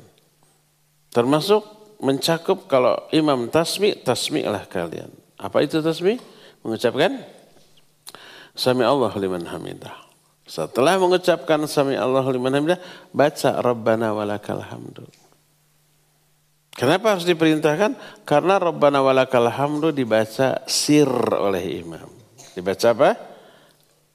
Termasuk 1.10 1.66
mencakup 1.98 2.70
kalau 2.70 2.94
imam 3.10 3.50
tasmi, 3.50 3.98
tasmi'lah 3.98 4.70
kalian. 4.70 5.10
Apa 5.38 5.66
itu 5.66 5.82
tasmi? 5.82 6.22
Mengucapkan 6.62 7.22
Sami 8.58 8.82
Allah 8.82 9.14
liman 9.14 9.46
hamidah. 9.46 10.07
Setelah 10.48 10.96
mengucapkan 10.96 11.60
Sami 11.68 11.92
Allah 11.92 12.24
liman 12.24 12.56
hamidah, 12.56 12.80
baca 13.12 13.60
Rabbana 13.60 14.16
walakal 14.16 14.64
hamdu. 14.64 15.04
Kenapa 16.72 17.12
harus 17.12 17.28
diperintahkan? 17.28 18.22
Karena 18.24 18.56
Rabbana 18.56 19.04
walakal 19.04 19.44
hamdu 19.44 19.92
dibaca 19.92 20.64
sir 20.64 21.10
oleh 21.36 21.84
imam. 21.84 22.08
Dibaca 22.56 22.86
apa? 22.96 23.10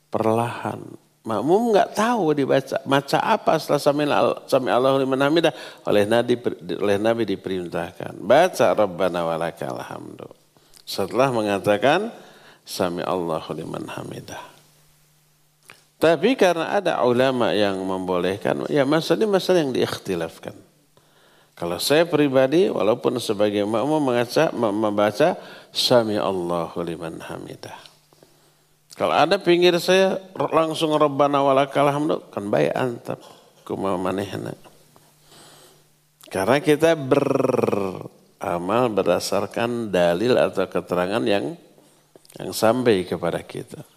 Perlahan. 0.09 0.81
Makmum 1.23 1.71
nggak 1.71 1.95
tahu 1.95 2.35
dibaca 2.35 2.83
baca 2.83 3.17
apa 3.23 3.55
setelah 3.55 3.79
sami, 3.79 4.03
sami 4.43 4.67
Allah 4.67 4.99
liman 4.99 5.23
hamidah 5.23 5.55
oleh 5.87 6.03
Nabi 6.03 6.35
oleh 6.83 6.99
Nabi 6.99 7.23
diperintahkan 7.23 8.19
baca 8.19 8.75
Rabbana 8.75 9.23
walakal 9.23 9.79
hamdu. 9.79 10.27
Setelah 10.83 11.31
mengatakan 11.31 12.11
sami 12.67 13.07
Allah 13.07 13.39
liman 13.55 13.87
hamidah. 13.87 14.52
Tapi 16.03 16.36
karena 16.36 16.83
ada 16.83 17.00
ulama 17.07 17.55
yang 17.55 17.79
membolehkan, 17.79 18.67
ya 18.67 18.83
masalah 18.83 19.24
ini 19.24 19.27
masalah 19.31 19.63
yang 19.63 19.72
diikhtilafkan. 19.72 20.51
Kalau 21.55 21.79
saya 21.79 22.03
pribadi, 22.03 22.67
walaupun 22.67 23.24
sebagai 23.24 23.63
makmum 23.63 24.12
membaca, 24.12 24.51
membaca 24.51 25.39
Sami 25.72 26.19
Allahu 26.19 26.83
liman 26.83 27.24
hamidah. 27.24 27.79
Kalau 29.00 29.15
ada 29.15 29.39
pinggir 29.39 29.79
saya 29.79 30.19
langsung 30.36 30.91
Rabbana 30.91 31.39
walakal 31.39 31.88
hamdu, 31.88 32.19
kan 32.36 32.51
baik 32.51 32.75
antap. 32.75 33.24
Kuma 33.63 33.95
manehna. 33.95 34.60
Karena 36.27 36.60
kita 36.60 37.00
beramal 37.00 38.91
berdasarkan 38.91 39.88
dalil 39.88 40.36
atau 40.36 40.67
keterangan 40.67 41.24
yang 41.24 41.55
yang 42.36 42.51
sampai 42.51 43.07
kepada 43.07 43.39
kita. 43.39 43.92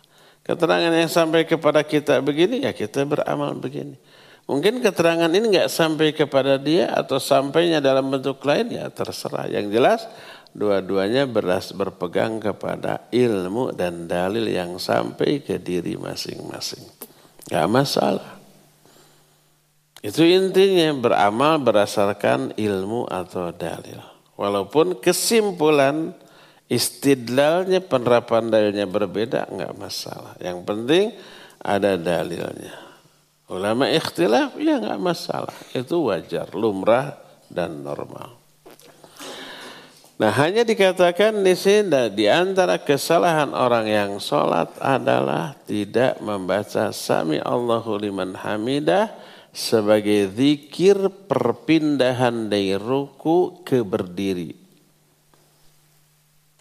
Keterangan 0.46 0.94
yang 0.94 1.10
sampai 1.10 1.42
kepada 1.42 1.82
kita 1.82 2.22
begini, 2.22 2.62
ya 2.62 2.70
kita 2.70 3.02
beramal 3.02 3.58
begini. 3.58 3.98
Mungkin 4.46 4.78
keterangan 4.78 5.26
ini 5.26 5.50
nggak 5.50 5.66
sampai 5.66 6.14
kepada 6.14 6.54
dia 6.54 6.86
atau 6.94 7.18
sampainya 7.18 7.82
dalam 7.82 8.06
bentuk 8.06 8.38
lain, 8.46 8.78
ya 8.78 8.86
terserah. 8.86 9.50
Yang 9.50 9.66
jelas, 9.74 10.00
dua-duanya 10.54 11.26
beras 11.26 11.74
berpegang 11.74 12.38
kepada 12.38 13.10
ilmu 13.10 13.74
dan 13.74 14.06
dalil 14.06 14.46
yang 14.46 14.78
sampai 14.78 15.42
ke 15.42 15.58
diri 15.58 15.98
masing-masing. 15.98 16.86
Gak 17.50 17.66
masalah. 17.66 18.38
Itu 19.98 20.22
intinya 20.22 20.94
beramal 20.94 21.58
berdasarkan 21.58 22.54
ilmu 22.54 23.10
atau 23.10 23.50
dalil. 23.50 23.98
Walaupun 24.38 25.02
kesimpulan 25.02 26.14
Istidlalnya 26.66 27.78
penerapan 27.78 28.50
dalilnya 28.50 28.90
berbeda 28.90 29.46
enggak 29.46 29.74
masalah. 29.78 30.34
Yang 30.42 30.58
penting 30.66 31.06
ada 31.62 31.94
dalilnya. 31.94 32.74
Ulama 33.46 33.86
ikhtilaf 33.86 34.58
ya 34.58 34.82
enggak 34.82 34.98
masalah. 34.98 35.54
Itu 35.70 36.10
wajar, 36.10 36.50
lumrah 36.50 37.14
dan 37.46 37.86
normal. 37.86 38.34
Nah 40.16 40.32
hanya 40.32 40.64
dikatakan 40.64 41.44
di 41.44 41.52
sini 41.52 42.08
di 42.10 42.24
antara 42.26 42.80
kesalahan 42.80 43.52
orang 43.52 43.86
yang 43.86 44.12
sholat 44.16 44.72
adalah 44.80 45.52
tidak 45.68 46.18
membaca 46.24 46.88
Sami 46.88 47.36
Allahu 47.36 48.00
liman 48.00 48.32
hamidah 48.32 49.12
sebagai 49.52 50.32
zikir 50.32 50.96
perpindahan 51.28 52.48
dari 52.48 52.74
ruku 52.74 53.60
ke 53.60 53.84
berdiri. 53.84 54.65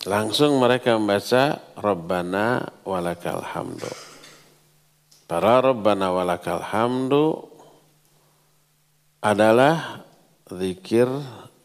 Langsung 0.03 0.59
mereka 0.59 0.99
membaca 0.99 1.63
Rabbana 1.79 2.67
walakal 2.83 3.39
hamdu. 3.39 3.87
Para 5.25 5.63
Rabbana 5.63 6.11
walakal 6.11 6.59
hamdu 6.59 7.47
adalah 9.23 10.05
zikir 10.51 11.09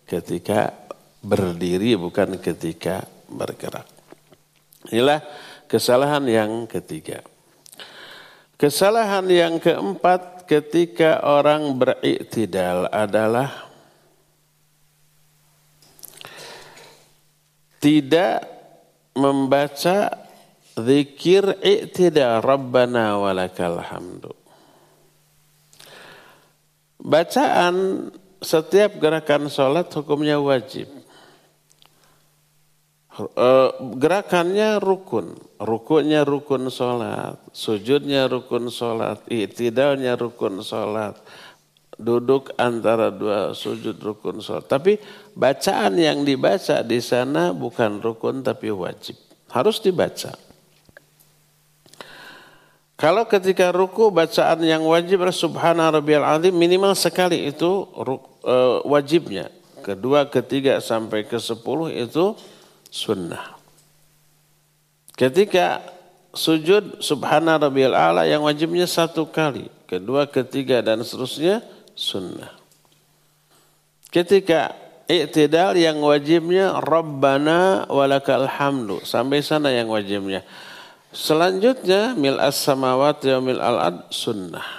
ketika 0.09 0.73
berdiri 1.21 1.99
bukan 2.01 2.41
ketika 2.41 3.05
bergerak. 3.29 3.85
Inilah 4.89 5.21
kesalahan 5.69 6.25
yang 6.25 6.65
ketiga. 6.65 7.21
Kesalahan 8.57 9.29
yang 9.29 9.61
keempat 9.61 10.49
ketika 10.49 11.21
orang 11.25 11.77
beriktidal 11.77 12.89
adalah 12.89 13.70
tidak 17.81 18.45
membaca 19.17 20.13
zikir 20.77 21.59
i'tida 21.65 22.39
rabbana 22.45 23.17
walakal 23.19 23.81
hamdu. 23.81 24.33
Bacaan 27.00 28.09
setiap 28.45 29.00
gerakan 29.00 29.49
sholat 29.49 29.89
hukumnya 29.89 30.37
wajib. 30.37 30.89
Eh, 33.21 33.71
gerakannya 33.97 34.81
rukun. 34.81 35.37
Rukunnya 35.61 36.25
rukun 36.25 36.69
sholat. 36.69 37.41
Sujudnya 37.52 38.28
rukun 38.28 38.69
sholat. 38.69 39.25
Iktidalnya 39.28 40.17
rukun 40.17 40.61
sholat 40.61 41.21
duduk 42.00 42.56
antara 42.56 43.13
dua 43.13 43.52
sujud 43.52 43.95
rukun 44.00 44.41
sholat. 44.41 44.65
Tapi 44.65 44.97
bacaan 45.36 46.00
yang 46.00 46.25
dibaca 46.25 46.80
di 46.80 46.99
sana 47.04 47.52
bukan 47.52 48.00
rukun 48.00 48.41
tapi 48.41 48.73
wajib. 48.73 49.21
Harus 49.52 49.78
dibaca. 49.84 50.32
Kalau 53.00 53.25
ketika 53.25 53.73
ruku 53.73 54.13
bacaan 54.13 54.60
yang 54.60 54.84
wajib 54.84 55.25
subhana 55.32 55.89
rabbiyal 55.89 56.25
azim 56.36 56.52
minimal 56.52 56.93
sekali 56.93 57.49
itu 57.49 57.89
uh, 57.97 58.84
wajibnya. 58.84 59.49
Kedua, 59.80 60.28
ketiga 60.28 60.76
sampai 60.84 61.25
ke 61.25 61.41
sepuluh 61.41 61.89
itu 61.89 62.36
sunnah. 62.93 63.56
Ketika 65.17 65.80
sujud 66.36 67.00
subhana 67.00 67.56
rabbiyal 67.56 67.97
ala 67.97 68.28
yang 68.28 68.45
wajibnya 68.45 68.84
satu 68.84 69.25
kali. 69.25 69.73
Kedua, 69.89 70.28
ketiga 70.28 70.84
dan 70.84 71.00
seterusnya 71.00 71.65
sunnah. 71.95 72.53
Ketika 74.11 74.75
i'tidal 75.11 75.75
yang 75.75 75.99
wajibnya 75.99 76.79
Rabbana 76.79 77.91
walakal 77.91 78.47
hamdu. 78.47 79.03
Sampai 79.03 79.43
sana 79.43 79.75
yang 79.75 79.91
wajibnya. 79.91 80.47
Selanjutnya 81.11 82.15
mil 82.15 82.39
as 82.39 82.55
samawati 82.63 83.35
wa 83.35 83.41
mil 83.43 83.59
al-ad 83.59 84.07
sunnah. 84.15 84.79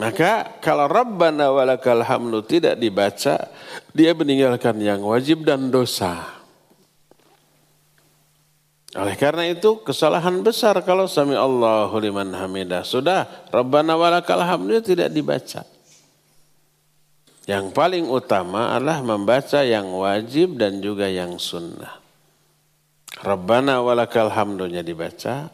Maka 0.00 0.56
kalau 0.64 0.88
Rabbana 0.88 1.52
walakal 1.52 2.00
hamdu 2.00 2.40
tidak 2.40 2.80
dibaca, 2.80 3.52
dia 3.92 4.16
meninggalkan 4.16 4.80
yang 4.80 5.04
wajib 5.04 5.44
dan 5.44 5.68
dosa. 5.68 6.39
Oleh 8.90 9.14
karena 9.14 9.46
itu 9.46 9.78
kesalahan 9.86 10.42
besar 10.42 10.74
kalau 10.82 11.06
sami 11.06 11.38
Allahu 11.38 11.94
liman 12.02 12.34
hamidah. 12.34 12.82
Sudah 12.82 13.46
Rabbana 13.54 13.94
walakal 13.94 14.42
hamdu 14.42 14.82
tidak 14.82 15.14
dibaca. 15.14 15.62
Yang 17.46 17.70
paling 17.70 18.06
utama 18.10 18.74
adalah 18.74 19.02
membaca 19.02 19.62
yang 19.62 19.94
wajib 19.94 20.58
dan 20.58 20.82
juga 20.82 21.06
yang 21.06 21.38
sunnah. 21.38 22.02
Rabbana 23.22 23.78
walakal 23.78 24.30
hamdunya 24.30 24.82
dibaca. 24.82 25.50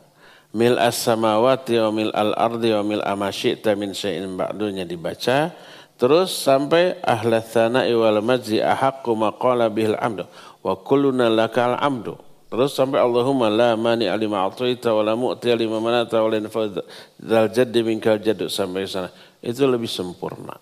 Mil 0.57 0.81
as 0.81 0.97
samawati 0.97 1.77
wa 1.77 1.91
mil 1.93 2.11
al 2.17 2.33
ardi 2.33 2.73
wa 2.73 2.81
mil 2.85 3.05
amasyikta 3.05 3.77
min 3.77 3.93
syai'in 3.93 4.33
ba'dunya 4.33 4.89
dibaca. 4.89 5.53
Terus 5.97 6.33
sampai 6.37 7.01
ahla 7.05 7.45
thana'i 7.45 7.93
wal 7.93 8.21
majzi 8.25 8.65
ahaqqu 8.65 9.13
maqala 9.13 9.69
bihil 9.69 9.97
amdu. 10.01 10.25
Wa 10.65 10.77
kulluna 10.81 11.29
lakal 11.29 11.77
amdu. 11.77 12.26
Terus 12.47 12.79
sampai 12.79 13.03
Allahumma 13.03 13.51
la 13.51 13.75
mani 13.75 14.07
alima 14.07 14.47
a'taita 14.47 14.95
wa 14.95 15.03
la 15.03 15.19
mu'ti 15.19 15.51
lima 15.59 15.83
manata 15.83 16.23
wa 16.23 16.31
la 16.31 16.39
dzal 16.47 17.47
jaddi 17.51 17.81
minkal 17.83 18.23
jaddu 18.23 18.47
sampai 18.47 18.87
sana. 18.87 19.11
Itu 19.43 19.67
lebih 19.67 19.91
sempurna. 19.91 20.55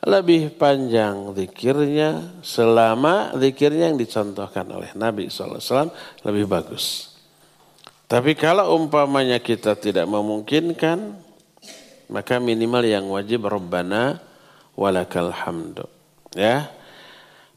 Lebih 0.00 0.56
panjang 0.56 1.36
zikirnya 1.36 2.40
selama 2.40 3.36
zikirnya 3.36 3.92
yang 3.92 4.00
dicontohkan 4.00 4.64
oleh 4.72 4.90
Nabi 4.96 5.28
SAW 5.28 5.92
lebih 6.24 6.48
bagus. 6.48 7.14
Tapi 8.10 8.34
kalau 8.34 8.74
umpamanya 8.74 9.38
kita 9.38 9.78
tidak 9.78 10.08
memungkinkan, 10.10 11.14
maka 12.10 12.42
minimal 12.42 12.82
yang 12.82 13.06
wajib 13.06 13.46
Rabbana 13.46 14.18
walakal 14.74 15.30
hamdu. 15.30 15.86
Ya, 16.34 16.72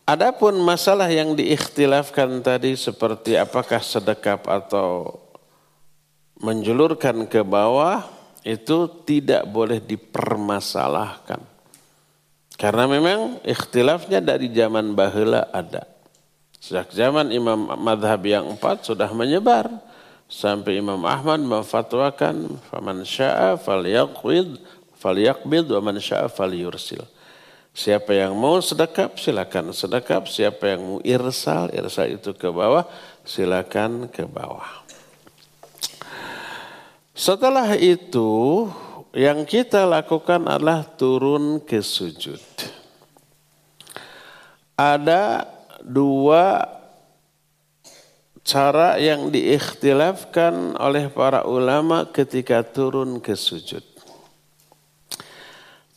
Adapun 0.04 0.60
masalah 0.60 1.08
yang 1.08 1.32
diikhtilafkan 1.32 2.44
tadi 2.44 2.76
seperti 2.76 3.40
apakah 3.40 3.80
sedekap 3.80 4.52
atau 4.52 5.16
menjulurkan 6.44 7.24
ke 7.32 7.40
bawah 7.40 8.04
itu 8.44 8.92
tidak 9.08 9.48
boleh 9.48 9.80
dipermasalahkan. 9.80 11.40
Karena 12.60 12.84
memang 12.84 13.40
ikhtilafnya 13.48 14.20
dari 14.20 14.52
zaman 14.52 14.92
bahula 14.92 15.48
ada. 15.56 15.88
Sejak 16.60 16.92
zaman 16.92 17.32
Imam 17.32 17.72
Madhab 17.80 18.20
yang 18.28 18.44
empat 18.56 18.84
sudah 18.84 19.08
menyebar. 19.16 19.72
Sampai 20.28 20.80
Imam 20.80 21.00
Ahmad 21.06 21.40
memfatwakan, 21.44 22.58
faman 22.72 23.06
sya'a 23.06 23.60
falyaqbid, 23.60 24.60
falyaqbid, 24.98 25.66
wa 25.70 25.82
man 25.84 26.00
sya'a 26.00 26.32
falyursil. 26.32 27.04
Siapa 27.74 28.14
yang 28.14 28.38
mau 28.38 28.62
sedekap 28.62 29.18
silakan 29.18 29.74
sedekap, 29.74 30.30
siapa 30.30 30.78
yang 30.78 30.82
mau 30.86 31.00
irsal, 31.02 31.74
irsal 31.74 32.06
itu 32.06 32.30
ke 32.38 32.54
bawah, 32.54 32.86
silakan 33.26 34.14
ke 34.14 34.30
bawah. 34.30 34.86
Setelah 37.18 37.74
itu 37.78 38.70
yang 39.14 39.46
kita 39.46 39.90
lakukan 39.90 40.46
adalah 40.46 40.86
turun 40.86 41.62
ke 41.66 41.82
sujud. 41.82 42.42
Ada 44.78 45.46
dua 45.82 46.66
cara 48.42 48.98
yang 48.98 49.30
diikhtilafkan 49.30 50.78
oleh 50.78 51.10
para 51.14 51.46
ulama 51.46 52.10
ketika 52.10 52.66
turun 52.66 53.22
ke 53.22 53.38
sujud. 53.38 53.93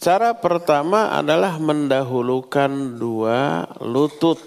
Cara 0.06 0.38
pertama 0.38 1.10
adalah 1.18 1.58
mendahulukan 1.58 2.94
dua 2.94 3.66
lutut 3.82 4.38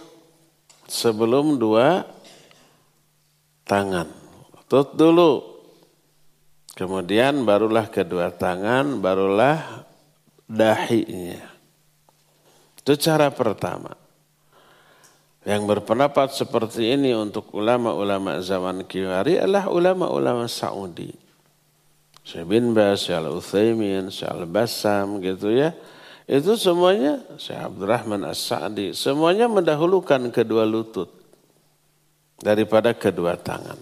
sebelum 0.87 1.59
dua 1.59 2.07
tangan. 3.67 4.07
Lutut 4.55 4.95
dulu. 4.95 5.59
Kemudian 6.79 7.43
barulah 7.43 7.91
kedua 7.91 8.31
tangan, 8.31 9.03
barulah 9.03 9.83
dahinya. 10.47 11.43
Itu 12.79 12.95
cara 12.95 13.27
pertama. 13.27 13.91
Yang 15.43 15.75
berpendapat 15.75 16.39
seperti 16.39 16.95
ini 16.95 17.11
untuk 17.11 17.51
ulama-ulama 17.51 18.39
zaman 18.39 18.87
kiwari 18.87 19.35
adalah 19.35 19.67
ulama-ulama 19.67 20.47
Saudi. 20.47 21.11
Syekh 22.23 22.45
bin 22.45 22.71
Bas, 22.75 23.05
Syekh 23.05 23.19
Al-Uthaymin, 23.19 24.13
Syekh 24.13 24.31
Al-Bassam 24.31 25.19
gitu 25.23 25.49
ya. 25.49 25.73
Itu 26.29 26.53
semuanya 26.59 27.25
Syekh 27.41 27.57
Abdurrahman 27.57 28.21
As-Sa'di. 28.27 28.93
Semuanya 28.93 29.49
mendahulukan 29.49 30.29
kedua 30.29 30.61
lutut 30.67 31.09
daripada 32.37 32.93
kedua 32.93 33.33
tangan. 33.33 33.81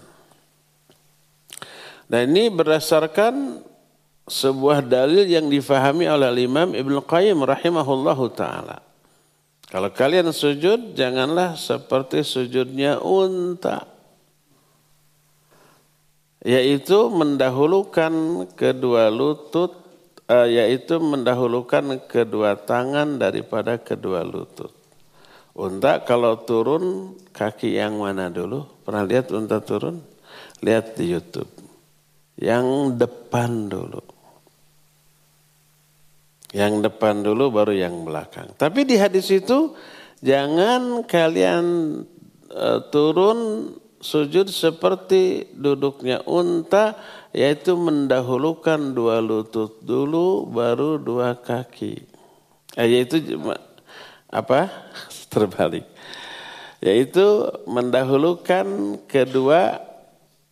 Dan 2.07 2.31
ini 2.31 2.47
berdasarkan 2.47 3.59
sebuah 4.27 4.83
dalil 4.83 5.27
yang 5.27 5.51
difahami 5.51 6.07
oleh 6.07 6.47
Imam 6.47 6.71
Ibn 6.71 6.93
Qayyim 7.03 7.43
rahimahullahu 7.43 8.31
ta'ala. 8.31 8.79
Kalau 9.67 9.91
kalian 9.91 10.31
sujud, 10.31 10.95
janganlah 10.95 11.59
seperti 11.59 12.23
sujudnya 12.23 13.03
unta. 13.03 13.83
Yaitu 16.45 17.09
mendahulukan 17.09 18.45
kedua 18.53 19.09
lutut, 19.09 19.73
uh, 20.29 20.45
yaitu 20.45 21.01
mendahulukan 21.01 22.03
kedua 22.05 22.59
tangan 22.59 23.17
daripada 23.17 23.81
kedua 23.81 24.21
lutut. 24.21 24.69
Unta 25.57 26.05
kalau 26.05 26.37
turun, 26.45 27.17
kaki 27.33 27.81
yang 27.81 27.97
mana 27.97 28.29
dulu? 28.29 28.69
Pernah 28.85 29.03
lihat 29.09 29.33
unta 29.33 29.57
turun? 29.57 30.05
Lihat 30.61 30.93
di 30.93 31.17
Youtube. 31.17 31.49
Yang 32.37 32.93
depan 33.01 33.65
dulu. 33.65 33.97
Yang 36.53 36.85
depan 36.85 37.25
dulu 37.25 37.49
baru 37.49 37.73
yang 37.73 38.05
belakang. 38.05 38.53
Tapi 38.53 38.85
di 38.85 39.01
hadis 39.01 39.33
itu 39.33 39.73
jangan 40.21 41.01
kalian 41.09 41.65
uh, 42.53 42.79
turun 42.93 43.73
sujud 43.97 44.49
seperti 44.49 45.49
duduknya 45.53 46.21
unta 46.25 46.97
yaitu 47.33 47.73
mendahulukan 47.77 48.93
dua 48.93 49.21
lutut 49.21 49.81
dulu 49.81 50.47
baru 50.49 51.01
dua 51.01 51.37
kaki. 51.37 52.01
Eh, 52.77 52.87
yaitu 52.87 53.21
apa? 54.29 54.69
Terbalik. 55.33 55.85
Yaitu 56.77 57.49
mendahulukan 57.65 59.01
kedua 59.09 59.81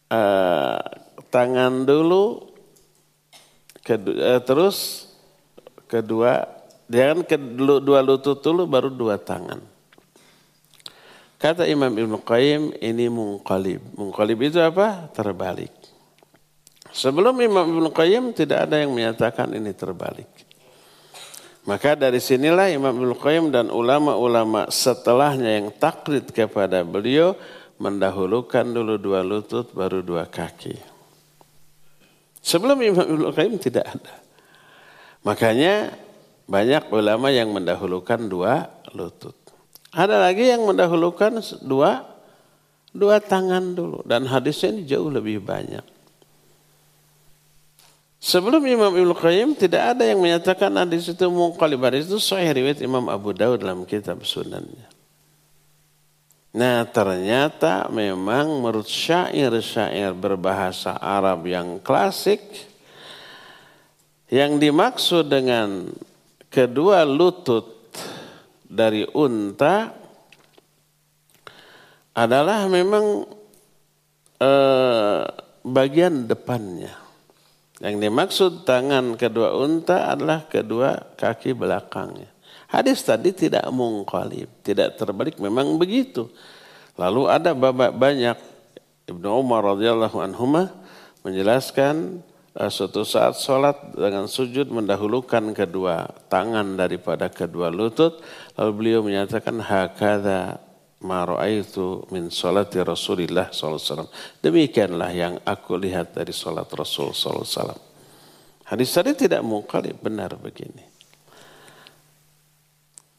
uh, 0.09 0.81
tangan 1.29 1.85
dulu 1.85 2.49
kedua, 3.85 4.17
uh, 4.17 4.41
terus 4.41 5.05
kedua 5.85 6.49
kan 6.89 7.21
kedua 7.25 8.01
lutut 8.01 8.41
dulu 8.41 8.65
baru 8.65 8.89
dua 8.89 9.21
tangan. 9.21 9.74
Kata 11.45 11.69
Imam 11.69 11.93
Ibn 11.93 12.25
Qayyim 12.25 12.73
ini 12.81 13.05
mungqalib. 13.05 13.77
Mungqalib 13.93 14.49
itu 14.49 14.57
apa? 14.57 15.13
Terbalik. 15.13 15.69
Sebelum 16.89 17.37
Imam 17.37 17.69
Ibn 17.69 17.85
Qayyim 17.93 18.33
tidak 18.33 18.65
ada 18.65 18.81
yang 18.81 18.89
menyatakan 18.89 19.53
ini 19.53 19.69
terbalik. 19.77 20.25
Maka 21.69 21.93
dari 21.93 22.17
sinilah 22.17 22.73
Imam 22.73 22.97
Ibn 22.97 23.13
Qayyim 23.21 23.53
dan 23.53 23.69
ulama-ulama 23.69 24.73
setelahnya 24.73 25.61
yang 25.61 25.69
taklid 25.69 26.33
kepada 26.33 26.81
beliau 26.81 27.37
mendahulukan 27.77 28.65
dulu 28.65 28.97
dua 28.97 29.21
lutut 29.21 29.69
baru 29.69 30.01
dua 30.01 30.25
kaki. 30.25 30.73
Sebelum 32.41 32.81
Imam 32.81 33.05
Ibn 33.05 33.23
Qayyim 33.29 33.61
tidak 33.61 33.85
ada. 33.85 34.17
Makanya 35.21 35.93
banyak 36.49 36.89
ulama 36.89 37.29
yang 37.29 37.53
mendahulukan 37.53 38.25
dua 38.25 38.65
lutut. 38.97 39.44
Ada 39.95 40.19
lagi 40.19 40.51
yang 40.51 40.67
mendahulukan 40.67 41.39
dua 41.63 42.03
dua 42.91 43.23
tangan 43.23 43.75
dulu 43.75 44.03
dan 44.03 44.27
hadisnya 44.27 44.75
ini 44.75 44.83
jauh 44.83 45.07
lebih 45.07 45.39
banyak. 45.39 45.83
Sebelum 48.19 48.59
Imam 48.65 48.89
Ibnu 48.89 49.13
Qayyim 49.15 49.53
tidak 49.53 49.95
ada 49.95 50.03
yang 50.03 50.17
menyatakan 50.17 50.73
hadis 50.75 51.07
itu 51.07 51.29
mungqalib. 51.29 51.77
Hadis 51.79 52.09
itu 52.09 52.17
sahih 52.17 52.57
riwayat 52.57 52.81
Imam 52.81 53.05
Abu 53.05 53.31
Dawud 53.37 53.61
dalam 53.61 53.85
kitab 53.85 54.19
sunannya. 54.25 54.89
Nah 56.55 56.87
ternyata 56.87 57.85
memang 57.91 58.63
menurut 58.63 58.87
syair-syair 58.87 60.15
berbahasa 60.15 60.95
Arab 60.97 61.45
yang 61.45 61.77
klasik, 61.83 62.41
yang 64.31 64.57
dimaksud 64.57 65.27
dengan 65.29 65.91
kedua 66.47 67.03
lutut 67.03 67.74
dari 68.65 69.05
unta 69.13 69.93
adalah 72.15 72.65
memang 72.65 73.27
eh, 74.39 75.21
bagian 75.65 76.25
depannya. 76.25 76.93
Yang 77.83 77.95
dimaksud 78.07 78.51
tangan 78.63 79.19
kedua 79.19 79.51
unta 79.59 80.07
adalah 80.07 80.47
kedua 80.47 80.95
kaki 81.19 81.51
belakangnya. 81.51 82.31
Hadis 82.71 83.03
tadi 83.03 83.35
tidak 83.35 83.67
mungkalib, 83.69 84.47
tidak 84.63 84.95
terbalik, 84.95 85.37
memang 85.37 85.75
begitu. 85.75 86.31
Lalu 86.95 87.27
ada 87.27 87.51
babak 87.51 87.91
banyak 87.93 88.39
Ibnu 89.05 89.27
Umar 89.43 89.61
radhiyallahu 89.75 90.17
anhu 90.17 90.65
menjelaskan 91.21 92.25
suatu 92.55 93.03
saat 93.03 93.35
sholat 93.35 93.75
dengan 93.91 94.31
sujud 94.31 94.71
mendahulukan 94.71 95.51
kedua 95.51 96.07
tangan 96.31 96.79
daripada 96.79 97.27
kedua 97.27 97.67
lutut. 97.67 98.23
Lalu 98.55 98.71
beliau 98.71 98.99
menyatakan 99.03 99.59
hakada 99.59 100.63
ma 101.03 101.27
itu 101.51 102.07
min 102.15 102.31
salati 102.31 102.79
Rasulillah 102.79 103.51
SAW. 103.51 104.07
Demikianlah 104.39 105.11
yang 105.11 105.35
aku 105.43 105.75
lihat 105.75 106.15
dari 106.15 106.31
sholat 106.31 106.71
Rasul 106.71 107.11
SAW. 107.11 107.75
Hadis 108.71 108.89
tadi 108.95 109.11
tidak 109.13 109.43
mungkali 109.43 109.91
benar 109.91 110.39
begini. 110.39 110.81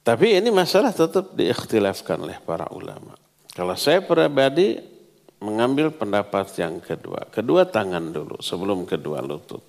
Tapi 0.00 0.38
ini 0.38 0.48
masalah 0.48 0.96
tetap 0.96 1.36
diikhtilafkan 1.36 2.24
oleh 2.24 2.38
para 2.40 2.66
ulama. 2.72 3.18
Kalau 3.52 3.76
saya 3.76 4.00
pribadi 4.00 4.95
mengambil 5.40 5.92
pendapat 5.92 6.48
yang 6.56 6.80
kedua. 6.80 7.28
Kedua 7.28 7.68
tangan 7.68 8.12
dulu 8.12 8.40
sebelum 8.40 8.88
kedua 8.88 9.20
lutut. 9.20 9.62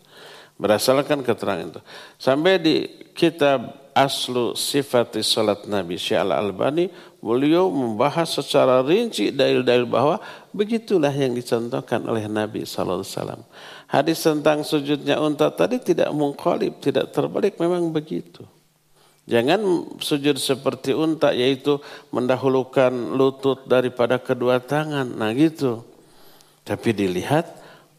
Berdasarkan 0.58 1.22
keterangan 1.22 1.70
itu. 1.70 1.82
Sampai 2.18 2.58
di 2.58 2.76
kitab 3.14 3.88
Aslu 3.94 4.54
Sifati 4.54 5.22
Salat 5.22 5.70
Nabi 5.70 5.98
Syekh 5.98 6.22
Al-Albani, 6.22 6.90
beliau 7.22 7.70
membahas 7.70 8.30
secara 8.30 8.82
rinci 8.86 9.34
dalil-dalil 9.34 9.90
bahwa 9.90 10.22
begitulah 10.54 11.14
yang 11.14 11.34
dicontohkan 11.34 12.06
oleh 12.06 12.26
Nabi 12.30 12.66
SAW. 12.66 13.06
Hadis 13.90 14.22
tentang 14.22 14.62
sujudnya 14.62 15.18
unta 15.22 15.50
tadi 15.50 15.82
tidak 15.82 16.10
mengkolib, 16.14 16.78
tidak 16.82 17.10
terbalik, 17.14 17.58
memang 17.58 17.90
begitu. 17.90 18.46
Jangan 19.28 19.60
sujud 20.00 20.40
seperti 20.40 20.96
unta 20.96 21.36
yaitu 21.36 21.84
mendahulukan 22.16 22.96
lutut 23.12 23.68
daripada 23.68 24.24
kedua 24.24 24.64
tangan. 24.64 25.04
Nah 25.04 25.36
gitu. 25.36 25.84
Tapi 26.64 26.96
dilihat 26.96 27.44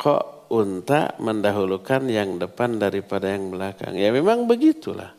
kok 0.00 0.48
unta 0.48 1.12
mendahulukan 1.20 2.08
yang 2.08 2.40
depan 2.40 2.80
daripada 2.80 3.28
yang 3.28 3.52
belakang. 3.52 3.92
Ya 3.92 4.08
memang 4.08 4.48
begitulah. 4.48 5.12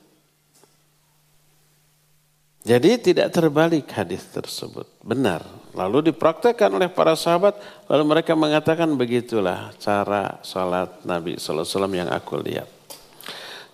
Jadi 2.65 3.13
tidak 3.13 3.29
terbalik 3.29 3.85
hadis 3.93 4.25
tersebut. 4.33 4.89
Benar. 5.05 5.45
Lalu 5.77 6.09
dipraktekkan 6.09 6.73
oleh 6.73 6.89
para 6.89 7.13
sahabat. 7.13 7.53
Lalu 7.85 8.03
mereka 8.17 8.33
mengatakan 8.33 8.89
begitulah 8.97 9.77
cara 9.77 10.41
sholat 10.41 11.05
Nabi 11.05 11.37
SAW 11.37 11.85
yang 11.93 12.09
aku 12.09 12.41
lihat. 12.41 12.78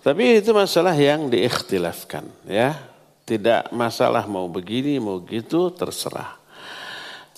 Tapi 0.06 0.38
itu 0.38 0.54
masalah 0.54 0.94
yang 0.94 1.26
diikhtilafkan 1.26 2.30
ya. 2.46 2.78
Tidak 3.26 3.74
masalah 3.74 4.22
mau 4.30 4.46
begini, 4.46 5.02
mau 5.02 5.18
gitu, 5.26 5.74
terserah. 5.74 6.38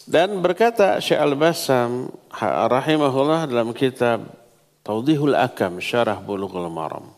Dan 0.04 0.44
berkata 0.44 1.00
Syekh 1.00 1.16
Al-Basam 1.16 2.12
rahimahullah 2.68 3.48
dalam 3.48 3.72
kitab 3.72 4.28
Taudihul 4.84 5.32
Akam 5.32 5.80
Syarah 5.80 6.20
Bulughul 6.20 6.68
Maram. 6.68 7.08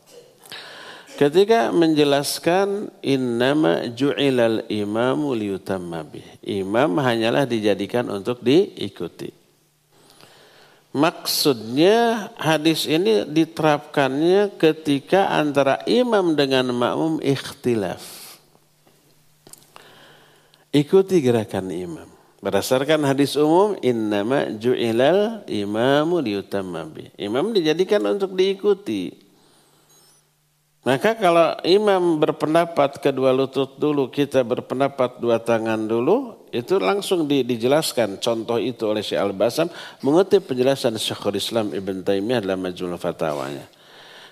ketika 1.18 1.74
menjelaskan 1.74 2.94
innama 3.02 3.90
ju'ilal 3.90 4.70
imamu 4.70 5.34
liyutamma 5.34 6.06
bih. 6.06 6.24
Imam 6.46 6.94
hanyalah 7.02 7.44
dijadikan 7.44 8.06
untuk 8.06 8.38
diikuti. 8.38 9.39
Maksudnya 10.90 12.30
hadis 12.34 12.82
ini 12.90 13.22
diterapkannya 13.22 14.58
ketika 14.58 15.30
antara 15.30 15.78
imam 15.86 16.34
dengan 16.34 16.74
makmum 16.74 17.22
ikhtilaf. 17.22 18.02
Ikuti 20.74 21.22
gerakan 21.22 21.70
imam. 21.70 22.10
Berdasarkan 22.40 23.04
hadis 23.04 23.36
umum, 23.36 23.76
innama 23.84 24.48
ju'ilal 24.50 25.44
imamu 25.44 26.24
liyutamma 26.24 26.88
bih. 26.88 27.12
Imam 27.20 27.52
dijadikan 27.52 28.00
untuk 28.08 28.32
diikuti. 28.32 29.12
Maka 30.80 31.12
kalau 31.20 31.60
imam 31.60 32.16
berpendapat 32.16 32.96
kedua 33.04 33.36
lutut 33.36 33.76
dulu, 33.76 34.08
kita 34.08 34.40
berpendapat 34.40 35.20
dua 35.20 35.36
tangan 35.36 35.84
dulu, 35.84 36.39
itu 36.50 36.78
langsung 36.82 37.24
di, 37.24 37.46
dijelaskan 37.46 38.18
contoh 38.18 38.58
itu 38.58 38.86
oleh 38.86 39.02
Syekh 39.02 39.22
Al-Basam 39.22 39.70
mengutip 40.02 40.50
penjelasan 40.50 40.98
Syekhul 40.98 41.38
Islam 41.38 41.70
Ibn 41.70 42.02
Taimiyah 42.02 42.42
dalam 42.42 42.60
Majmul 42.62 42.98
Fatawanya. 42.98 43.66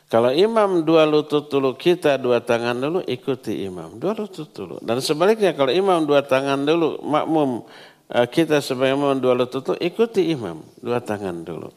Kalau 0.08 0.32
imam 0.32 0.88
dua 0.88 1.04
lutut 1.04 1.52
dulu, 1.52 1.76
kita 1.76 2.16
dua 2.16 2.40
tangan 2.40 2.72
dulu, 2.72 3.04
ikuti 3.04 3.68
imam. 3.68 4.00
Dua 4.00 4.16
lutut 4.16 4.48
dulu. 4.56 4.80
Dan 4.80 5.04
sebaliknya 5.04 5.52
kalau 5.52 5.68
imam 5.68 6.00
dua 6.08 6.24
tangan 6.24 6.64
dulu, 6.64 7.04
makmum 7.04 7.68
eh, 8.08 8.24
kita 8.24 8.64
sebagai 8.64 8.96
imam 8.96 9.20
dua 9.20 9.36
lutut 9.36 9.60
dulu, 9.60 9.76
ikuti 9.76 10.32
imam. 10.32 10.64
Dua 10.80 11.04
tangan 11.04 11.44
dulu. 11.44 11.68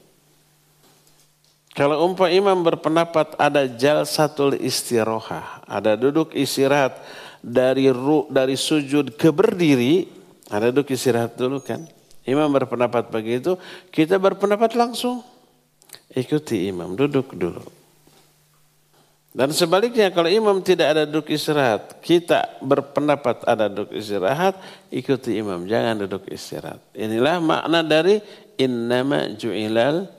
Kalau 1.75 2.07
umpah 2.07 2.31
imam 2.31 2.63
berpendapat 2.63 3.35
ada 3.35 3.67
jal 3.67 4.03
satu 4.07 4.55
istiroha, 4.55 5.63
ada 5.67 5.95
duduk 5.99 6.31
istirahat 6.31 6.99
dari 7.39 7.87
ru, 7.91 8.27
dari 8.31 8.55
sujud 8.55 9.15
ke 9.15 9.31
berdiri, 9.31 10.20
ada 10.51 10.67
duduk 10.67 10.91
istirahat 10.91 11.39
dulu 11.39 11.63
kan. 11.63 11.87
Imam 12.27 12.51
berpendapat 12.51 13.07
begitu, 13.09 13.55
kita 13.89 14.19
berpendapat 14.19 14.75
langsung. 14.75 15.23
Ikuti 16.11 16.67
imam, 16.69 16.93
duduk 16.93 17.33
dulu. 17.33 17.63
Dan 19.31 19.55
sebaliknya 19.55 20.11
kalau 20.11 20.27
imam 20.27 20.59
tidak 20.59 20.91
ada 20.91 21.03
duduk 21.07 21.31
istirahat, 21.31 22.03
kita 22.03 22.59
berpendapat 22.59 23.47
ada 23.47 23.71
duduk 23.71 23.95
istirahat, 23.95 24.59
ikuti 24.91 25.39
imam, 25.39 25.63
jangan 25.63 26.03
duduk 26.03 26.27
istirahat. 26.27 26.83
Inilah 26.91 27.39
makna 27.39 27.79
dari 27.79 28.19
innama 28.59 29.31
ju'ilal 29.31 30.11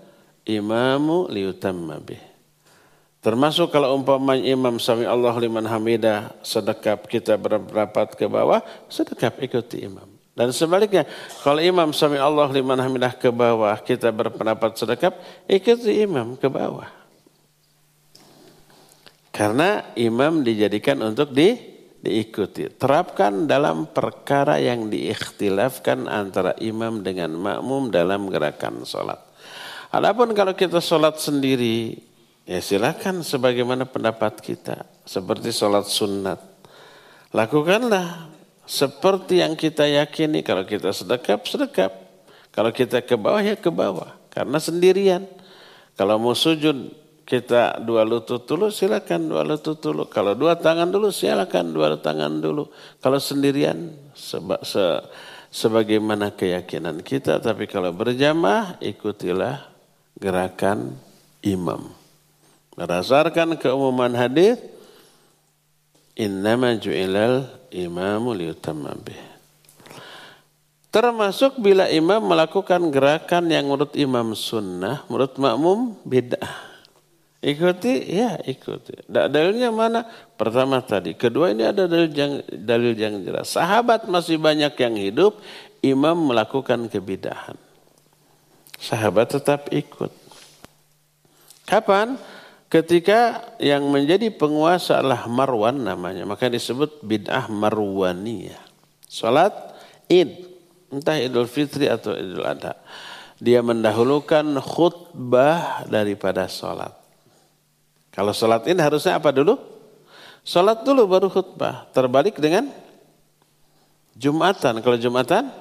imamu 0.49 1.29
liutamma 1.29 2.01
bih. 2.01 2.25
Termasuk 3.23 3.71
kalau 3.71 3.95
umpamanya 3.95 4.43
imam 4.51 4.83
sami 4.83 5.07
Allah 5.07 5.31
liman 5.39 5.63
hamidah 5.63 6.35
sedekap 6.43 7.07
kita 7.07 7.39
berpendapat 7.39 8.19
ke 8.19 8.27
bawah, 8.27 8.59
sedekap 8.91 9.39
ikuti 9.39 9.87
imam. 9.87 10.12
Dan 10.33 10.49
sebaliknya, 10.49 11.05
kalau 11.45 11.61
imam 11.61 11.93
sami 11.93 12.17
Allah 12.17 12.49
liman 12.49 12.81
hamidah 12.81 13.13
ke 13.13 13.29
bawah, 13.29 13.77
kita 13.85 14.09
berpendapat 14.09 14.81
sedekap, 14.81 15.13
ikuti 15.45 16.09
imam 16.09 16.41
ke 16.41 16.49
bawah. 16.49 16.89
Karena 19.29 19.93
imam 19.93 20.41
dijadikan 20.41 21.05
untuk 21.05 21.37
di, 21.37 21.53
diikuti. 22.01 22.69
Terapkan 22.73 23.45
dalam 23.45 23.93
perkara 23.93 24.57
yang 24.57 24.89
diikhtilafkan 24.89 26.09
antara 26.09 26.57
imam 26.65 27.05
dengan 27.05 27.37
makmum 27.37 27.93
dalam 27.93 28.33
gerakan 28.33 28.89
sholat. 28.89 29.21
Adapun 29.93 30.33
kalau 30.33 30.57
kita 30.57 30.81
sholat 30.81 31.21
sendiri, 31.21 32.01
ya 32.49 32.65
silakan 32.65 33.21
sebagaimana 33.21 33.85
pendapat 33.85 34.41
kita. 34.41 34.89
Seperti 35.05 35.53
sholat 35.53 35.85
sunat. 35.85 36.41
Lakukanlah 37.37 38.32
seperti 38.73 39.45
yang 39.45 39.53
kita 39.53 39.85
yakini. 39.85 40.41
Kalau 40.41 40.65
kita 40.65 40.97
sedekap, 40.97 41.45
sedekap. 41.45 41.93
Kalau 42.49 42.73
kita 42.73 43.05
ke 43.05 43.21
bawah, 43.21 43.45
ya 43.45 43.61
ke 43.61 43.69
bawah. 43.69 44.17
Karena 44.33 44.57
sendirian. 44.57 45.29
Kalau 45.93 46.17
mau 46.17 46.33
sujud, 46.33 46.89
kita 47.29 47.85
dua 47.85 48.09
lutut 48.09 48.49
dulu, 48.49 48.73
silakan 48.73 49.29
dua 49.29 49.45
lutut 49.45 49.77
dulu. 49.77 50.09
Kalau 50.09 50.33
dua 50.33 50.57
tangan 50.57 50.89
dulu, 50.89 51.13
silakan 51.13 51.77
dua 51.77 52.01
tangan 52.01 52.41
dulu. 52.41 52.73
Kalau 52.97 53.21
sendirian, 53.21 53.93
seba, 54.17 54.57
se, 54.65 54.81
sebagaimana 55.53 56.33
keyakinan 56.33 57.05
kita. 57.05 57.45
Tapi 57.45 57.69
kalau 57.69 57.93
berjamaah, 57.93 58.81
ikutilah 58.81 59.69
gerakan 60.17 60.97
imam. 61.45 61.93
Berdasarkan 62.73 63.61
keumuman 63.61 64.17
hadis, 64.17 64.57
innama 66.19 66.77
ju'ilal 66.77 67.49
imamu 67.73 68.37
liyutamma 68.37 68.93
bih. 69.01 69.21
Termasuk 70.93 71.57
bila 71.57 71.89
imam 71.89 72.21
melakukan 72.21 72.93
gerakan 72.93 73.49
yang 73.49 73.65
menurut 73.65 73.97
imam 73.97 74.37
sunnah, 74.37 75.09
menurut 75.09 75.41
makmum 75.41 75.97
bid'ah. 76.05 76.73
Ikuti, 77.43 78.13
ya 78.13 78.39
ikuti. 78.45 79.03
Dalilnya 79.09 79.73
mana? 79.73 80.05
Pertama 80.37 80.79
tadi. 80.85 81.17
Kedua 81.17 81.51
ini 81.51 81.65
ada 81.65 81.89
dalil 81.89 82.13
yang, 82.13 82.45
dalil 82.45 82.93
yang 82.95 83.19
jelas. 83.25 83.51
Sahabat 83.51 84.07
masih 84.07 84.37
banyak 84.37 84.77
yang 84.79 84.95
hidup, 84.95 85.41
imam 85.81 86.15
melakukan 86.29 86.87
kebidahan 86.93 87.57
sahabat 88.83 89.39
tetap 89.39 89.71
ikut. 89.71 90.11
Kapan? 91.63 92.19
Ketika 92.73 93.53
yang 93.61 93.85
menjadi 93.93 94.33
penguasa 94.33 95.05
adalah 95.05 95.29
Marwan 95.29 95.85
namanya, 95.85 96.25
maka 96.25 96.49
disebut 96.49 97.05
bid'ah 97.05 97.53
Marwaniyah. 97.53 98.65
Salat 99.05 99.53
Id, 100.09 100.49
entah 100.89 101.21
Idul 101.21 101.53
Fitri 101.53 101.85
atau 101.85 102.17
Idul 102.17 102.49
Adha. 102.49 102.73
Dia 103.37 103.61
mendahulukan 103.61 104.57
khutbah 104.65 105.85
daripada 105.85 106.49
salat. 106.49 106.97
Kalau 108.09 108.33
salat 108.33 108.65
ini 108.65 108.81
harusnya 108.81 109.21
apa 109.21 109.29
dulu? 109.37 109.61
Salat 110.41 110.81
dulu 110.81 111.05
baru 111.05 111.29
khutbah. 111.29 111.93
Terbalik 111.93 112.41
dengan 112.41 112.73
Jumatan. 114.17 114.81
Kalau 114.81 114.97
Jumatan, 114.97 115.53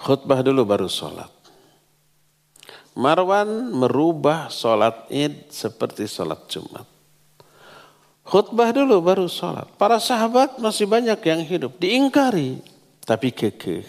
khutbah 0.00 0.40
dulu 0.40 0.64
baru 0.64 0.88
salat. 0.88 1.35
Marwan 2.96 3.76
merubah 3.76 4.48
sholat 4.48 5.04
id 5.12 5.52
seperti 5.52 6.08
sholat 6.08 6.48
Jumat. 6.48 6.88
Khutbah 8.24 8.72
dulu 8.72 9.04
baru 9.04 9.28
sholat. 9.28 9.68
Para 9.76 10.00
sahabat 10.00 10.56
masih 10.56 10.88
banyak 10.88 11.20
yang 11.20 11.44
hidup. 11.44 11.76
Diingkari. 11.76 12.58
Tapi 13.04 13.30
kekeh. 13.30 13.84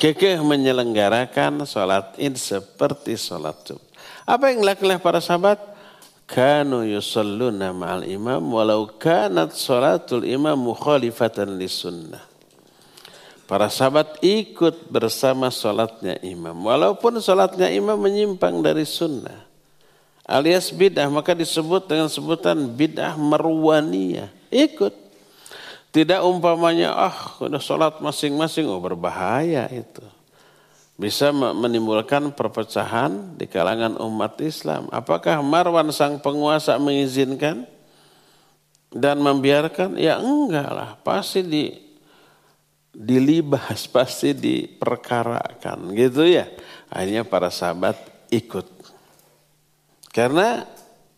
Kekeh 0.00 0.40
menyelenggarakan 0.40 1.68
sholat 1.68 2.16
id 2.16 2.34
seperti 2.40 3.20
sholat 3.20 3.60
Jumat. 3.62 3.86
Apa 4.24 4.50
yang 4.50 4.64
dilakukan 4.64 4.98
para 5.04 5.20
sahabat? 5.20 5.60
Kanu 6.26 6.82
yusalluna 6.82 7.70
ma'al 7.70 8.02
imam 8.10 8.42
walau 8.50 8.90
kanat 8.98 9.54
sholatul 9.54 10.26
imam 10.26 10.58
mukhalifatan 10.58 11.54
li 11.54 11.70
sunnah. 11.70 12.35
Para 13.46 13.70
sahabat 13.70 14.18
ikut 14.26 14.90
bersama 14.90 15.54
sholatnya 15.54 16.18
imam. 16.18 16.54
Walaupun 16.66 17.22
sholatnya 17.22 17.70
imam 17.70 17.94
menyimpang 17.94 18.58
dari 18.58 18.82
sunnah. 18.82 19.46
Alias 20.26 20.74
bid'ah 20.74 21.06
maka 21.06 21.30
disebut 21.30 21.86
dengan 21.86 22.10
sebutan 22.10 22.58
bid'ah 22.74 23.14
marwaniyah. 23.14 24.26
Ikut. 24.50 24.90
Tidak 25.94 26.26
umpamanya 26.26 26.90
ah 26.92 27.38
udah 27.38 27.62
sholat 27.62 28.02
masing-masing. 28.02 28.66
Oh 28.66 28.82
berbahaya 28.82 29.70
itu. 29.70 30.02
Bisa 30.98 31.30
menimbulkan 31.30 32.34
perpecahan 32.34 33.38
di 33.38 33.46
kalangan 33.46 33.94
umat 34.02 34.42
Islam. 34.42 34.90
Apakah 34.90 35.38
Marwan 35.44 35.92
sang 35.94 36.18
penguasa 36.18 36.74
mengizinkan? 36.82 37.68
Dan 38.90 39.20
membiarkan? 39.20 40.00
Ya 40.00 40.16
enggak 40.16 40.72
lah. 40.72 40.96
Pasti 41.04 41.44
di 41.44 41.85
dilibas, 42.96 43.84
pasti 43.94 44.32
diperkarakan 44.32 45.92
gitu 45.92 46.24
ya. 46.24 46.48
Akhirnya 46.88 47.28
para 47.28 47.52
sahabat 47.52 48.00
ikut. 48.32 48.64
Karena 50.16 50.64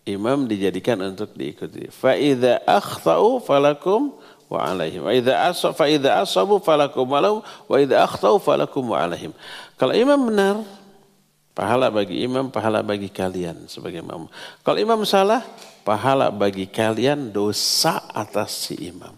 imam 0.03 0.51
dijadikan 0.51 0.99
untuk 1.05 1.31
diikuti. 1.39 1.87
Fa 1.95 2.19
idza 2.19 2.59
akhtau 2.67 3.39
falakum 3.39 4.19
wa 4.51 4.65
alaihim. 4.65 5.07
Wa 5.07 5.13
idza 5.15 5.35
asab 5.47 5.79
fa 5.79 5.87
idza 5.87 6.19
asabu 6.19 6.59
falakum 6.59 7.07
walau 7.07 7.45
wa 7.71 7.77
idza 7.79 8.03
akhtau 8.03 8.41
falakum 8.43 8.91
wa 8.91 8.99
alaihim. 9.05 9.31
Kalau 9.79 9.95
imam 9.95 10.19
benar, 10.19 10.67
pahala 11.53 11.91
bagi 11.91 12.23
imam, 12.23 12.51
pahala 12.51 12.87
bagi 12.87 13.11
kalian 13.13 13.67
sebagai 13.67 13.99
imam. 13.99 14.31
Kalau 14.63 14.79
imam 14.79 15.03
salah, 15.03 15.43
pahala 15.83 16.31
bagi 16.31 16.71
kalian 16.71 17.35
dosa 17.35 18.03
atas 18.15 18.71
si 18.71 18.75
imam. 18.87 19.18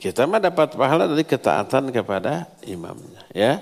Kita 0.00 0.24
mah 0.24 0.40
dapat 0.40 0.80
pahala 0.80 1.04
dari 1.04 1.28
ketaatan 1.28 1.92
kepada 1.92 2.48
imamnya, 2.64 3.20
ya. 3.36 3.60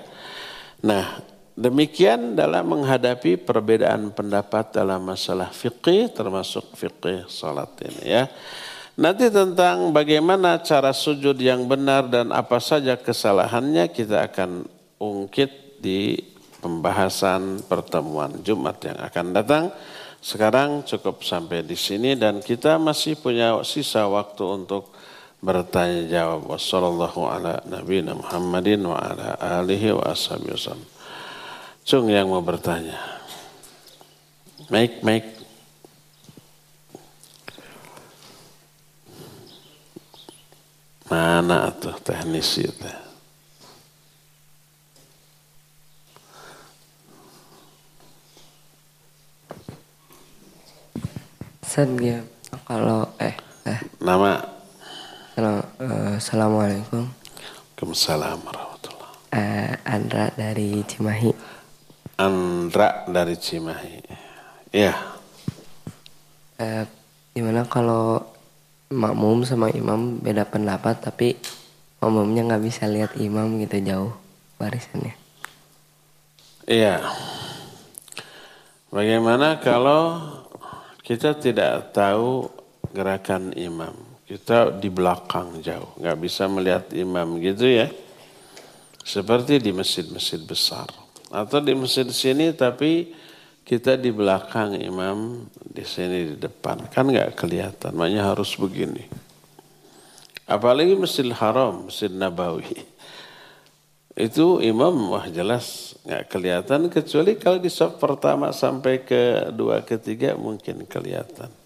Nah, 0.79 1.19
Demikian 1.59 2.39
dalam 2.39 2.71
menghadapi 2.71 3.35
perbedaan 3.43 4.15
pendapat 4.15 4.79
dalam 4.79 5.03
masalah 5.03 5.51
fikih 5.51 6.07
termasuk 6.15 6.71
fikih 6.79 7.27
salat 7.27 7.67
ini 7.83 8.15
ya. 8.15 8.31
Nanti 8.95 9.27
tentang 9.27 9.91
bagaimana 9.91 10.63
cara 10.63 10.95
sujud 10.95 11.35
yang 11.35 11.67
benar 11.67 12.07
dan 12.07 12.31
apa 12.31 12.63
saja 12.63 12.95
kesalahannya 12.95 13.91
kita 13.91 14.31
akan 14.31 14.71
ungkit 15.03 15.83
di 15.83 16.23
pembahasan 16.63 17.67
pertemuan 17.67 18.39
Jumat 18.47 18.79
yang 18.87 19.03
akan 19.03 19.27
datang. 19.35 19.65
Sekarang 20.23 20.87
cukup 20.87 21.27
sampai 21.27 21.67
di 21.67 21.75
sini 21.75 22.15
dan 22.15 22.39
kita 22.39 22.79
masih 22.79 23.19
punya 23.19 23.59
sisa 23.67 24.07
waktu 24.07 24.47
untuk 24.47 24.95
bertanya 25.39 26.07
jawab. 26.11 26.51
Wassalamualaikum 26.51 27.25
ala 27.31 27.63
nabiyina 27.67 28.19
Muhammadin 28.19 28.83
wa 28.83 28.99
ala 28.99 29.39
alihi 29.39 29.95
wa 29.95 30.11
ashabihi 30.11 30.59
Cung 31.89 32.13
yang 32.13 32.29
mau 32.29 32.45
bertanya. 32.45 33.01
Mike, 34.69 35.01
Mike. 35.01 35.31
Mana 41.09 41.73
tuh 41.73 41.97
teknisi 42.05 42.69
itu? 42.69 42.93
Saya 51.65 52.21
kalau 52.69 53.09
eh 53.17 53.33
eh 53.65 53.81
nama 54.03 54.58
Uh, 55.39 56.19
assalamualaikum. 56.19 57.07
Waalaikumsalam 57.79 58.43
warahmatullah. 58.43 59.11
Uh, 59.31 59.71
Andra 59.87 60.35
dari 60.35 60.83
Cimahi. 60.83 61.31
Andra 62.19 63.07
dari 63.07 63.39
Cimahi. 63.39 64.03
Ya. 64.75 64.99
Eh, 66.59 66.83
gimana 67.39 67.63
kalau 67.71 68.19
makmum 68.91 69.47
sama 69.47 69.71
imam 69.71 70.19
beda 70.19 70.43
pendapat 70.43 71.07
tapi 71.07 71.39
makmumnya 72.03 72.43
nggak 72.43 72.65
bisa 72.67 72.91
lihat 72.91 73.15
imam 73.15 73.63
gitu 73.63 73.79
jauh 73.79 74.13
barisannya? 74.59 75.15
Iya. 76.67 76.99
Bagaimana 78.91 79.63
kalau 79.63 80.19
kita 81.07 81.39
tidak 81.39 81.95
tahu 81.95 82.51
gerakan 82.91 83.55
imam? 83.55 84.08
Kita 84.29 84.69
di 84.69 84.93
belakang 84.93 85.65
jauh, 85.65 85.97
nggak 85.97 86.19
bisa 86.21 86.45
melihat 86.53 86.93
imam 86.93 87.41
gitu 87.41 87.65
ya. 87.65 87.89
Seperti 89.01 89.57
di 89.57 89.73
masjid-masjid 89.73 90.45
besar. 90.45 90.85
Atau 91.33 91.65
di 91.65 91.73
masjid 91.73 92.05
sini 92.13 92.53
tapi 92.53 93.17
kita 93.65 93.97
di 93.97 94.13
belakang 94.13 94.77
imam, 94.77 95.49
di 95.65 95.81
sini 95.81 96.33
di 96.33 96.37
depan. 96.37 96.93
Kan 96.93 97.09
nggak 97.09 97.41
kelihatan, 97.41 97.97
makanya 97.97 98.37
harus 98.37 98.53
begini. 98.61 99.09
Apalagi 100.49 100.97
Masjid 100.97 101.29
Haram, 101.33 101.89
Masjid 101.89 102.09
Nabawi. 102.09 102.69
Itu 104.17 104.65
imam 104.65 104.93
wah 105.13 105.29
jelas 105.29 105.97
nggak 106.05 106.25
kelihatan 106.33 106.89
kecuali 106.89 107.37
kalau 107.37 107.61
di 107.61 107.69
soft 107.69 108.01
pertama 108.01 108.53
sampai 108.53 109.05
ke 109.05 109.53
dua 109.53 109.85
ketiga 109.85 110.37
mungkin 110.37 110.89
kelihatan. 110.89 111.58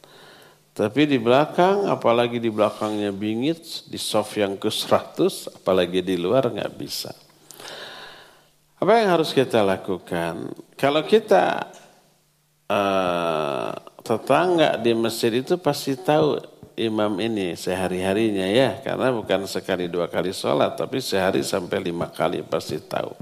Tapi 0.72 1.04
di 1.04 1.20
belakang, 1.20 1.84
apalagi 1.84 2.40
di 2.40 2.48
belakangnya 2.48 3.12
bingit, 3.12 3.84
di 3.92 4.00
soft 4.00 4.40
yang 4.40 4.56
ke 4.56 4.72
100, 4.72 5.60
apalagi 5.60 6.00
di 6.00 6.16
luar 6.16 6.48
nggak 6.48 6.72
bisa. 6.80 7.12
Apa 8.80 8.98
yang 8.98 9.14
harus 9.14 9.36
kita 9.36 9.60
lakukan? 9.60 10.48
Kalau 10.80 11.04
kita 11.04 11.70
uh, 12.72 13.70
tetangga 14.02 14.80
di 14.80 14.96
masjid 14.96 15.30
itu 15.38 15.60
pasti 15.60 15.94
tahu 15.94 16.40
imam 16.74 17.20
ini 17.20 17.54
sehari-harinya 17.54 18.48
ya. 18.48 18.80
Karena 18.82 19.14
bukan 19.14 19.46
sekali 19.46 19.86
dua 19.86 20.10
kali 20.10 20.34
sholat, 20.34 20.74
tapi 20.74 20.98
sehari 20.98 21.46
sampai 21.46 21.78
lima 21.78 22.10
kali 22.10 22.42
pasti 22.42 22.80
tahu. 22.82 23.14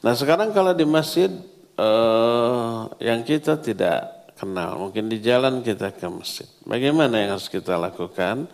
Nah 0.00 0.14
sekarang 0.16 0.54
kalau 0.54 0.72
di 0.72 0.86
masjid 0.88 1.28
uh, 1.76 2.88
yang 3.02 3.20
kita 3.20 3.60
tidak 3.60 4.15
kenal, 4.36 4.76
mungkin 4.76 5.08
di 5.08 5.18
jalan 5.18 5.64
kita 5.64 5.90
ke 5.96 6.06
masjid. 6.06 6.46
Bagaimana 6.62 7.18
yang 7.18 7.34
harus 7.34 7.48
kita 7.48 7.80
lakukan? 7.80 8.46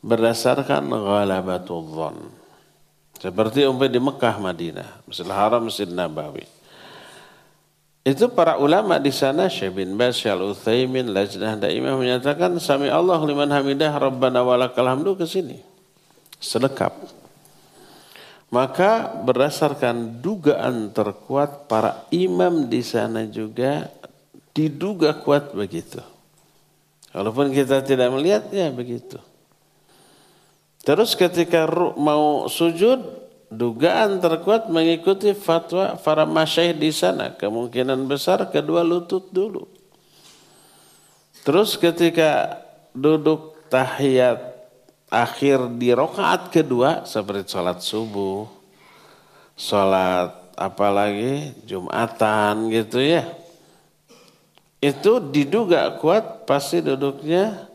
Berdasarkan 0.00 0.86
ghalabatul 0.86 1.90
seperti 3.16 3.64
umpamanya 3.64 3.96
di 3.96 4.00
Mekah, 4.00 4.36
Madinah, 4.36 4.88
Masjidil 5.08 5.32
Haram, 5.32 5.62
Masjid 5.64 5.88
Nabawi. 5.88 6.44
Itu 8.06 8.30
para 8.30 8.54
ulama 8.60 9.02
di 9.02 9.10
sana 9.10 9.50
Syekh 9.50 9.82
bin 9.82 9.98
Baz, 9.98 10.22
Syekh 10.22 10.38
Utsaimin, 10.38 11.10
Lajnah 11.10 11.58
Daimah 11.58 11.98
menyatakan 11.98 12.54
sami 12.62 12.86
Allah 12.86 13.18
liman 13.18 13.50
hamidah 13.50 13.90
rabbana 13.98 14.46
walakal 14.46 14.86
hamdu 14.86 15.18
ke 15.18 15.26
sini. 15.26 15.58
Selekap. 16.38 16.94
Maka 18.46 19.10
berdasarkan 19.26 20.22
dugaan 20.22 20.94
terkuat 20.94 21.66
para 21.66 22.06
imam 22.14 22.70
di 22.70 22.78
sana 22.86 23.26
juga 23.26 23.90
diduga 24.56 25.12
kuat 25.12 25.52
begitu. 25.52 26.00
Walaupun 27.12 27.52
kita 27.52 27.84
tidak 27.84 28.08
melihatnya 28.08 28.72
begitu. 28.72 29.20
Terus 30.80 31.12
ketika 31.12 31.68
mau 32.00 32.48
sujud, 32.48 33.04
dugaan 33.52 34.22
terkuat 34.22 34.72
mengikuti 34.72 35.36
fatwa 35.36 36.00
para 36.00 36.24
masyaih 36.24 36.72
di 36.72 36.88
sana. 36.88 37.36
Kemungkinan 37.36 38.08
besar 38.08 38.48
kedua 38.48 38.80
lutut 38.80 39.28
dulu. 39.28 39.68
Terus 41.44 41.76
ketika 41.76 42.58
duduk 42.96 43.54
tahiyat 43.68 44.40
akhir 45.12 45.78
di 45.78 45.94
rokaat 45.94 46.50
kedua 46.50 47.06
seperti 47.06 47.54
sholat 47.54 47.78
subuh, 47.78 48.50
sholat 49.54 50.54
apalagi 50.58 51.54
jumatan 51.68 52.72
gitu 52.72 52.98
ya. 52.98 53.45
Itu 54.80 55.18
diduga 55.32 55.96
kuat 55.98 56.44
pasti 56.44 56.84
duduknya 56.84 57.66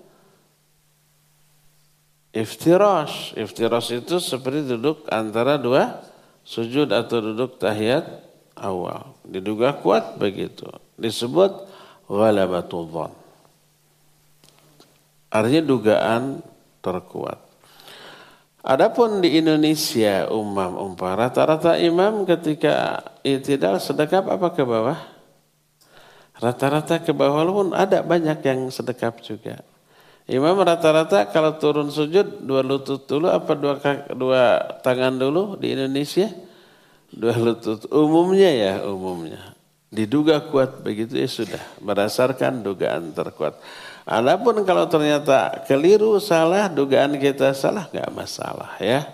Iftirash. 2.32 3.36
Iftirash 3.36 3.92
itu 3.92 4.24
seperti 4.24 4.64
duduk 4.64 5.04
antara 5.12 5.60
dua 5.60 6.00
sujud 6.48 6.88
atau 6.88 7.20
duduk 7.20 7.60
tahiyat 7.60 8.08
awal. 8.56 9.12
Diduga 9.28 9.76
kuat 9.76 10.16
begitu. 10.16 10.68
Disebut 10.96 11.68
ghalabatul. 12.08 13.12
Artinya 15.32 15.64
dugaan 15.64 16.24
terkuat. 16.80 17.40
Adapun 18.62 19.20
di 19.26 19.42
Indonesia 19.42 20.30
umam 20.30 20.78
umpah 20.78 21.18
rata-rata 21.18 21.82
imam 21.82 22.30
ketika 22.30 23.02
itidal 23.26 23.82
sedekap 23.82 24.30
apa 24.30 24.54
ke 24.54 24.62
bawah? 24.62 25.11
Rata-rata 26.42 26.98
ke 26.98 27.14
bawah 27.14 27.46
pun 27.46 27.70
ada 27.78 28.02
banyak 28.02 28.42
yang 28.42 28.60
sedekap 28.74 29.22
juga. 29.22 29.62
Imam 30.26 30.58
rata-rata 30.58 31.30
kalau 31.30 31.54
turun 31.62 31.94
sujud 31.94 32.42
dua 32.42 32.66
lutut 32.66 33.06
dulu 33.06 33.30
apa 33.30 33.54
dua 33.54 33.78
dua 34.18 34.44
tangan 34.82 35.22
dulu 35.22 35.54
di 35.62 35.78
Indonesia? 35.78 36.34
Dua 37.14 37.38
lutut 37.38 37.86
umumnya 37.94 38.50
ya 38.50 38.74
umumnya. 38.90 39.54
Diduga 39.92 40.42
kuat 40.50 40.82
begitu 40.82 41.20
ya 41.20 41.30
sudah 41.30 41.62
berdasarkan 41.78 42.66
dugaan 42.66 43.14
terkuat. 43.14 43.60
Adapun 44.08 44.66
kalau 44.66 44.90
ternyata 44.90 45.62
keliru 45.70 46.18
salah 46.18 46.72
dugaan 46.72 47.22
kita 47.22 47.54
salah 47.54 47.86
nggak 47.92 48.10
masalah 48.16 48.82
ya. 48.82 49.06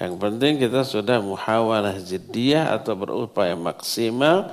Yang 0.00 0.14
penting 0.16 0.52
kita 0.56 0.88
sudah 0.88 1.20
muhawalah 1.20 2.00
jiddiyah 2.00 2.72
atau 2.72 2.96
berupaya 2.96 3.52
maksimal 3.58 4.48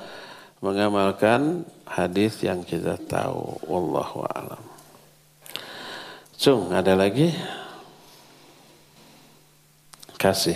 mengamalkan 0.59 1.63
hadis 1.87 2.43
yang 2.43 2.63
kita 2.63 2.99
tahu. 2.99 3.59
Wallahu 3.67 4.27
a'lam. 4.27 4.63
Cung, 6.39 6.71
ada 6.71 6.95
lagi? 6.95 7.35
Kasih. 10.19 10.55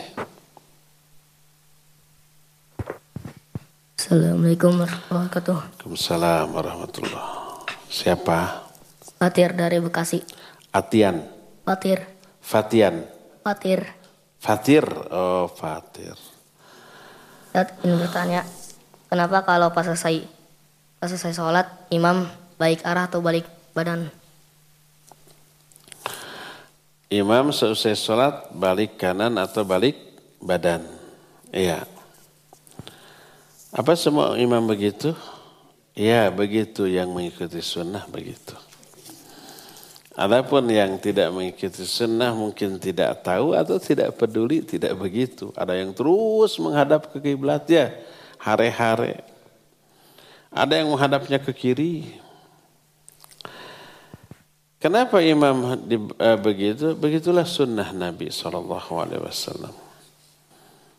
Assalamualaikum 4.00 4.76
warahmatullahi 4.76 5.28
wabarakatuh. 5.32 5.56
Waalaikumsalam 5.56 6.46
warahmatullahi 6.52 7.44
Siapa? 7.88 8.40
Fatir 9.16 9.56
dari 9.56 9.80
Bekasi. 9.80 10.20
Atian. 10.76 11.24
Fatir. 11.64 12.04
Fatian. 12.44 13.08
Fatir. 13.40 13.88
Fatir. 14.44 14.84
Oh, 15.08 15.48
Fatir. 15.48 16.20
Saya 17.56 17.70
ingin 17.86 18.04
bertanya, 18.04 18.42
kenapa 19.14 19.46
kalau 19.46 19.70
pas 19.70 19.86
selesai 19.86 20.26
pas 20.98 21.06
selesai 21.06 21.38
sholat 21.38 21.70
imam 21.94 22.26
baik 22.58 22.82
arah 22.82 23.06
atau 23.06 23.22
balik 23.22 23.46
badan? 23.78 24.10
Imam 27.14 27.54
selesai 27.54 27.94
sholat 27.94 28.50
balik 28.58 28.98
kanan 28.98 29.38
atau 29.38 29.62
balik 29.62 29.94
badan. 30.42 30.82
Iya. 31.54 31.86
Apa 33.70 33.94
semua 33.94 34.34
imam 34.34 34.66
begitu? 34.66 35.14
Ya 35.94 36.34
begitu 36.34 36.90
yang 36.90 37.14
mengikuti 37.14 37.62
sunnah 37.62 38.10
begitu. 38.10 38.58
Adapun 40.18 40.66
yang 40.74 40.98
tidak 40.98 41.30
mengikuti 41.30 41.86
sunnah 41.86 42.34
mungkin 42.34 42.82
tidak 42.82 43.22
tahu 43.22 43.54
atau 43.54 43.78
tidak 43.78 44.18
peduli, 44.18 44.66
tidak 44.66 44.98
begitu. 44.98 45.54
Ada 45.54 45.78
yang 45.78 45.94
terus 45.94 46.58
menghadap 46.58 47.14
ke 47.14 47.22
kiblatnya 47.22 47.94
hare-hare. 48.44 49.24
Ada 50.54 50.84
yang 50.84 50.92
menghadapnya 50.92 51.40
ke 51.40 51.52
kiri. 51.56 52.20
Kenapa 54.78 55.24
imam 55.24 55.80
di, 55.80 55.96
uh, 55.96 56.38
begitu? 56.38 56.92
Begitulah 56.94 57.48
sunnah 57.48 57.96
Nabi 57.96 58.28
SAW. 58.28 59.72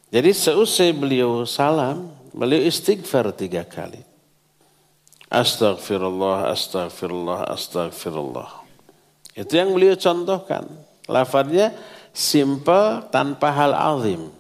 Jadi 0.09 0.31
seusai 0.33 0.97
beliau 0.97 1.45
salam, 1.45 2.09
beliau 2.33 2.65
istighfar 2.65 3.29
tiga 3.37 3.61
kali. 3.63 4.01
Astaghfirullah, 5.29 6.49
astaghfirullah, 6.55 7.53
astaghfirullah. 7.53 8.65
Itu 9.35 9.53
yang 9.59 9.75
beliau 9.75 9.99
contohkan. 9.99 10.65
Lafadznya 11.11 11.75
simple 12.15 13.05
tanpa 13.11 13.51
hal 13.53 13.75
azim. 13.75 14.31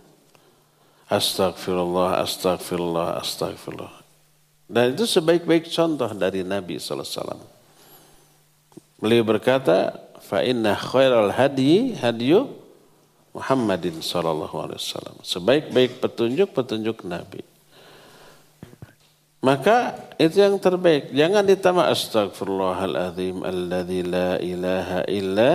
Astagfirullah, 1.15 2.27
astagfirullah, 2.27 3.23
astagfirullah. 3.23 3.95
Dan 4.67 4.99
itu 4.99 5.07
sebaik-baik 5.07 5.71
contoh 5.71 6.11
dari 6.11 6.43
Nabi 6.43 6.83
SAW. 6.83 7.39
Beliau 8.99 9.23
berkata, 9.23 9.95
fa 10.19 10.43
inna 10.43 10.75
khairal 10.75 11.31
hadi 11.31 11.95
hadiyu 11.95 12.49
Muhammadin 13.35 13.99
sallallahu 14.03 14.57
alaihi 14.59 14.79
wasallam. 14.79 15.17
Sebaik-baik 15.23 16.03
petunjuk 16.03 16.55
petunjuk 16.55 17.03
Nabi. 17.07 17.43
Maka 19.45 19.93
itu 20.17 20.41
yang 20.41 20.57
terbaik. 20.57 21.13
Jangan 21.13 21.45
ditambah 21.45 21.85
astagfirullahaladzim 21.85 23.45
alladzi 23.45 24.01
la 24.01 24.41
ilaha 24.41 25.01
illa 25.05 25.51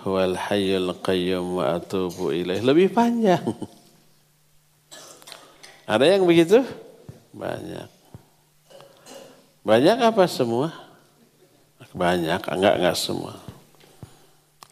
huwal 0.00 0.32
hayyul 0.32 0.96
qayyum 1.04 1.60
wa 1.60 1.76
atubu 1.76 2.32
ilaih. 2.32 2.64
Lebih 2.64 2.88
panjang. 2.94 3.44
Ada 5.86 6.04
yang 6.16 6.24
begitu? 6.26 6.62
Banyak. 7.34 7.88
Banyak 9.62 9.98
apa 10.02 10.24
semua? 10.26 10.74
Banyak, 11.92 12.40
enggak 12.48 12.74
enggak 12.80 12.96
semua. 12.96 13.36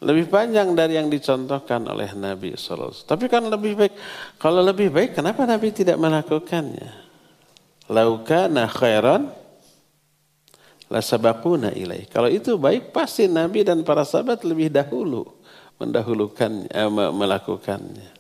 Lebih 0.00 0.32
panjang 0.32 0.72
dari 0.72 0.96
yang 0.96 1.12
dicontohkan 1.12 1.84
oleh 1.84 2.16
Nabi 2.16 2.56
SAW. 2.56 3.04
Tapi 3.04 3.28
kan 3.28 3.44
lebih 3.44 3.76
baik. 3.76 3.94
Kalau 4.40 4.64
lebih 4.64 4.88
baik, 4.88 5.20
kenapa 5.20 5.44
Nabi 5.44 5.68
tidak 5.76 6.00
melakukannya? 6.00 7.10
laukana 7.90 8.70
khairan 8.70 9.34
la 10.86 11.02
sabaquna 11.02 11.74
ilaih. 11.74 12.06
Kalau 12.06 12.30
itu 12.30 12.54
baik 12.54 12.94
pasti 12.94 13.26
Nabi 13.26 13.66
dan 13.66 13.82
para 13.82 14.06
sahabat 14.06 14.46
lebih 14.46 14.70
dahulu 14.70 15.26
mendahulukan 15.82 16.70
eh, 16.70 16.90
melakukannya. 16.90 18.10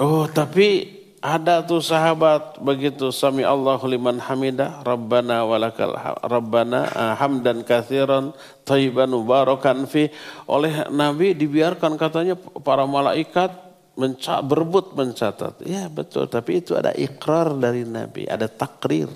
Oh, 0.00 0.28
tapi 0.28 1.01
ada 1.22 1.62
tuh 1.62 1.78
sahabat 1.78 2.58
begitu 2.58 3.14
sami 3.14 3.46
Allahu 3.46 3.86
liman 3.86 4.18
hamidah 4.18 4.82
rabbana 4.82 5.46
walakal 5.46 5.94
rabbana 6.18 6.90
eh, 6.90 7.14
hamdan 7.14 7.62
katsiran 7.62 8.34
thayyiban 8.66 9.06
mubarakan 9.14 9.86
fi 9.86 10.10
oleh 10.50 10.90
nabi 10.90 11.30
dibiarkan 11.38 11.94
katanya 11.94 12.34
para 12.66 12.82
malaikat 12.90 13.54
menca 13.96 14.40
berebut 14.40 14.96
mencatat. 14.96 15.62
Ya 15.68 15.88
betul, 15.92 16.28
tapi 16.28 16.64
itu 16.64 16.72
ada 16.72 16.96
ikrar 16.96 17.52
dari 17.56 17.84
Nabi, 17.84 18.24
ada 18.24 18.48
takrir, 18.48 19.08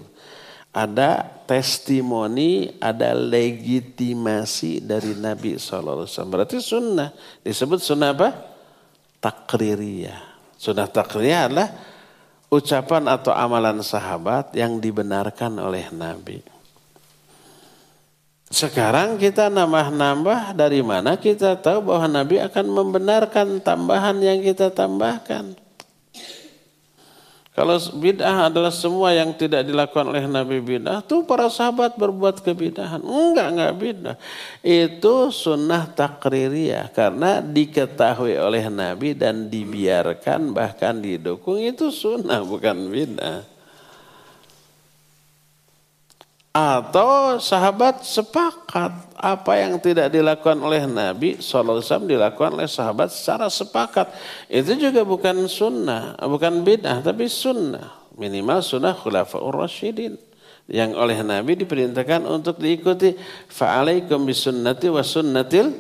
ada 0.69 1.25
testimoni, 1.49 2.77
ada 2.77 3.17
legitimasi 3.17 4.85
dari 4.85 5.17
Nabi 5.17 5.57
SAW. 5.57 6.05
Berarti 6.29 6.61
sunnah, 6.61 7.09
disebut 7.41 7.81
sunnah 7.81 8.13
apa? 8.13 8.29
Takririyah. 9.17 10.37
Sunnah 10.57 10.89
takririyah 10.89 11.43
adalah 11.49 11.69
ucapan 12.57 13.05
atau 13.13 13.37
amalan 13.37 13.85
sahabat 13.85 14.57
yang 14.57 14.81
dibenarkan 14.81 15.61
oleh 15.61 15.93
Nabi. 15.93 16.41
Sekarang 18.47 19.19
kita 19.19 19.51
nambah-nambah 19.51 20.55
dari 20.55 20.79
mana 20.81 21.19
kita 21.19 21.59
tahu 21.59 21.93
bahwa 21.93 22.07
Nabi 22.23 22.39
akan 22.41 22.67
membenarkan 22.71 23.59
tambahan 23.59 24.23
yang 24.23 24.39
kita 24.39 24.71
tambahkan. 24.71 25.66
Kalau 27.57 27.81
bid'ah 27.97 28.53
adalah 28.53 28.69
semua 28.69 29.17
yang 29.17 29.33
tidak 29.33 29.65
dilakukan 29.65 30.13
oleh 30.13 30.29
Nabi 30.29 30.61
bid'ah, 30.61 31.01
tuh 31.01 31.25
para 31.25 31.49
sahabat 31.49 31.97
berbuat 31.97 32.45
kebidahan. 32.45 33.01
Enggak, 33.01 33.49
enggak 33.49 33.73
bid'ah. 33.81 34.17
Itu 34.61 35.33
sunnah 35.33 35.89
takririyah 35.89 36.93
karena 36.93 37.41
diketahui 37.41 38.37
oleh 38.37 38.69
Nabi 38.69 39.17
dan 39.17 39.49
dibiarkan 39.49 40.53
bahkan 40.53 41.01
didukung 41.01 41.57
itu 41.57 41.89
sunnah 41.89 42.45
bukan 42.45 42.93
bid'ah. 42.93 43.56
Atau 46.57 47.37
sahabat 47.37 48.01
sepakat 48.01 49.13
apa 49.13 49.53
yang 49.61 49.77
tidak 49.77 50.09
dilakukan 50.09 50.57
oleh 50.65 50.89
Nabi 50.89 51.37
SAW 51.37 51.85
dilakukan 52.09 52.57
oleh 52.57 52.65
sahabat 52.65 53.13
secara 53.13 53.53
sepakat. 53.53 54.09
Itu 54.49 54.73
juga 54.81 55.05
bukan 55.05 55.53
sunnah, 55.53 56.17
bukan 56.17 56.65
bid'ah, 56.65 57.05
tapi 57.05 57.29
sunnah. 57.29 58.09
Minimal 58.17 58.65
sunnah 58.65 58.97
khulafa'ur 58.97 59.69
rasyidin. 59.69 60.17
Yang 60.65 60.97
oleh 60.97 61.21
Nabi 61.21 61.61
diperintahkan 61.61 62.25
untuk 62.25 62.57
diikuti. 62.57 63.13
Fa'alaikum 63.53 64.25
bisunnati 64.25 64.89
wa 64.89 65.05
sunnatil 65.05 65.77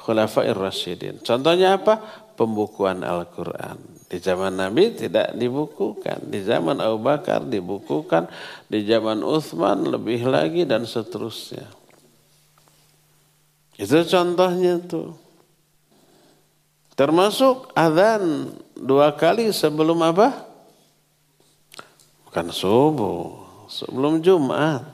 khulafa'ir 0.00 0.56
rasyidin. 0.56 1.20
Contohnya 1.20 1.76
apa? 1.76 2.00
Pembukuan 2.40 3.04
Al-Quran. 3.04 3.95
Di 4.06 4.22
zaman 4.22 4.54
Nabi 4.54 4.94
tidak 4.94 5.34
dibukukan, 5.34 6.30
di 6.30 6.38
zaman 6.46 6.78
Abu 6.78 7.02
Bakar 7.02 7.42
dibukukan, 7.42 8.30
di 8.70 8.86
zaman 8.86 9.26
Uthman 9.26 9.82
lebih 9.82 10.30
lagi 10.30 10.62
dan 10.62 10.86
seterusnya. 10.86 11.66
Itu 13.74 14.06
contohnya 14.06 14.78
tuh. 14.78 15.18
Termasuk 16.94 17.74
adzan 17.74 18.54
dua 18.78 19.10
kali 19.18 19.50
sebelum 19.50 19.98
apa? 20.06 20.32
Bukan 22.30 22.54
subuh, 22.54 23.42
sebelum 23.66 24.22
Jumat. 24.22 24.86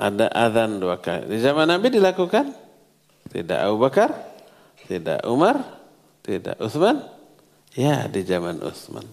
Ada 0.00 0.32
adzan 0.32 0.80
dua 0.80 0.96
kali. 0.96 1.28
Di 1.28 1.38
zaman 1.44 1.68
Nabi 1.68 1.92
dilakukan? 1.92 2.50
Tidak 3.28 3.58
Abu 3.68 3.76
Bakar, 3.76 4.16
tidak 4.88 5.20
Umar, 5.28 5.60
tidak 6.24 6.56
Uthman, 6.56 7.17
Ya 7.78 8.10
di 8.10 8.26
zaman 8.26 8.58
Utsman. 8.58 9.06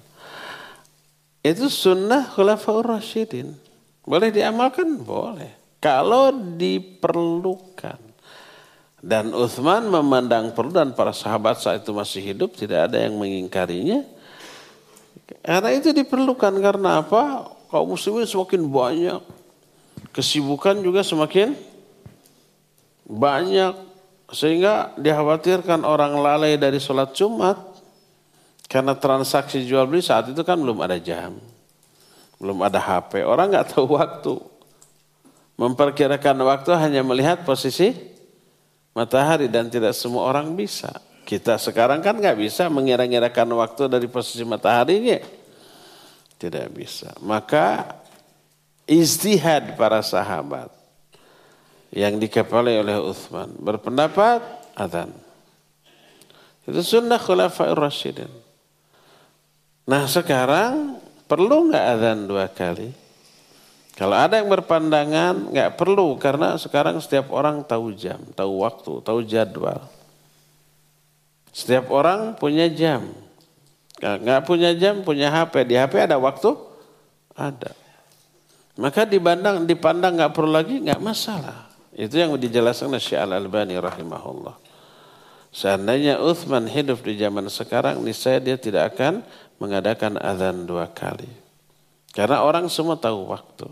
Itu 1.46 1.70
sunnah 1.70 2.26
khulafaur 2.26 2.98
rasyidin. 2.98 3.54
Boleh 4.02 4.34
diamalkan? 4.34 5.06
Boleh. 5.06 5.54
Kalau 5.78 6.34
diperlukan. 6.34 8.02
Dan 9.06 9.38
Utsman 9.38 9.86
memandang 9.86 10.50
perlu 10.58 10.74
dan 10.74 10.98
para 10.98 11.14
sahabat 11.14 11.62
saat 11.62 11.86
itu 11.86 11.94
masih 11.94 12.26
hidup 12.26 12.58
tidak 12.58 12.90
ada 12.90 13.06
yang 13.06 13.14
mengingkarinya. 13.22 14.02
Karena 15.46 15.70
itu 15.70 15.94
diperlukan 15.94 16.58
karena 16.58 17.06
apa? 17.06 17.46
Kaum 17.70 17.94
muslimin 17.94 18.26
semakin 18.26 18.66
banyak. 18.66 19.22
Kesibukan 20.10 20.82
juga 20.82 21.06
semakin 21.06 21.54
banyak. 23.06 23.78
Sehingga 24.34 24.98
dikhawatirkan 24.98 25.86
orang 25.86 26.18
lalai 26.18 26.58
dari 26.58 26.82
sholat 26.82 27.14
Jumat 27.14 27.75
karena 28.66 28.98
transaksi 28.98 29.62
jual 29.64 29.86
beli 29.86 30.02
saat 30.02 30.30
itu 30.34 30.42
kan 30.42 30.58
belum 30.58 30.82
ada 30.82 30.98
jam. 30.98 31.38
Belum 32.42 32.60
ada 32.66 32.82
HP. 32.82 33.24
Orang 33.24 33.54
nggak 33.54 33.78
tahu 33.78 33.96
waktu. 33.96 34.36
Memperkirakan 35.56 36.36
waktu 36.44 36.76
hanya 36.76 37.00
melihat 37.00 37.48
posisi 37.48 37.96
matahari 38.92 39.48
dan 39.48 39.72
tidak 39.72 39.96
semua 39.96 40.28
orang 40.28 40.52
bisa. 40.52 40.92
Kita 41.24 41.56
sekarang 41.56 42.04
kan 42.04 42.20
nggak 42.20 42.38
bisa 42.38 42.68
mengira-ngirakan 42.68 43.48
waktu 43.56 43.88
dari 43.88 44.08
posisi 44.12 44.44
mataharinya. 44.44 45.24
Tidak 46.36 46.68
bisa. 46.76 47.16
Maka 47.24 47.88
istihad 48.84 49.80
para 49.80 50.04
sahabat 50.04 50.70
yang 51.96 52.20
dikepalai 52.20 52.84
oleh 52.84 53.00
Uthman 53.00 53.56
berpendapat 53.56 54.44
adzan. 54.76 55.16
Itu 56.68 56.84
sunnah 56.84 57.22
khulafair 57.22 57.78
rasyidin. 57.78 58.45
Nah 59.86 60.10
sekarang 60.10 60.98
perlu 61.30 61.70
nggak 61.70 61.86
adzan 61.86 62.20
dua 62.26 62.50
kali? 62.50 62.90
Kalau 63.96 64.18
ada 64.18 64.42
yang 64.42 64.52
berpandangan 64.52 65.56
nggak 65.56 65.80
perlu 65.80 66.20
karena 66.20 66.60
sekarang 66.60 67.00
setiap 67.00 67.32
orang 67.32 67.64
tahu 67.64 67.96
jam, 67.96 68.20
tahu 68.36 68.66
waktu, 68.66 68.94
tahu 69.06 69.20
jadwal. 69.24 69.88
Setiap 71.56 71.88
orang 71.94 72.36
punya 72.36 72.68
jam. 72.68 73.08
Nggak 74.04 74.44
punya 74.44 74.76
jam, 74.76 75.00
punya 75.08 75.32
HP. 75.32 75.72
Di 75.72 75.80
HP 75.80 76.12
ada 76.12 76.20
waktu? 76.20 76.52
Ada. 77.32 77.72
Maka 78.76 79.08
dipandang, 79.08 79.64
dipandang 79.64 80.20
nggak 80.20 80.36
perlu 80.36 80.52
lagi, 80.52 80.84
nggak 80.84 81.00
masalah. 81.00 81.72
Itu 81.96 82.20
yang 82.20 82.36
dijelaskan 82.36 82.92
oleh 82.92 83.00
Syekh 83.00 83.24
Al-Albani 83.24 83.80
rahimahullah. 83.80 84.56
Seandainya 85.56 86.20
Uthman 86.20 86.68
hidup 86.68 87.00
di 87.00 87.16
zaman 87.16 87.48
sekarang, 87.48 88.04
niscaya 88.04 88.44
dia 88.44 88.60
tidak 88.60 88.92
akan 88.92 89.24
mengadakan 89.60 90.20
azan 90.20 90.68
dua 90.68 90.92
kali. 90.92 91.30
Karena 92.16 92.44
orang 92.44 92.72
semua 92.72 92.96
tahu 92.96 93.28
waktu. 93.28 93.68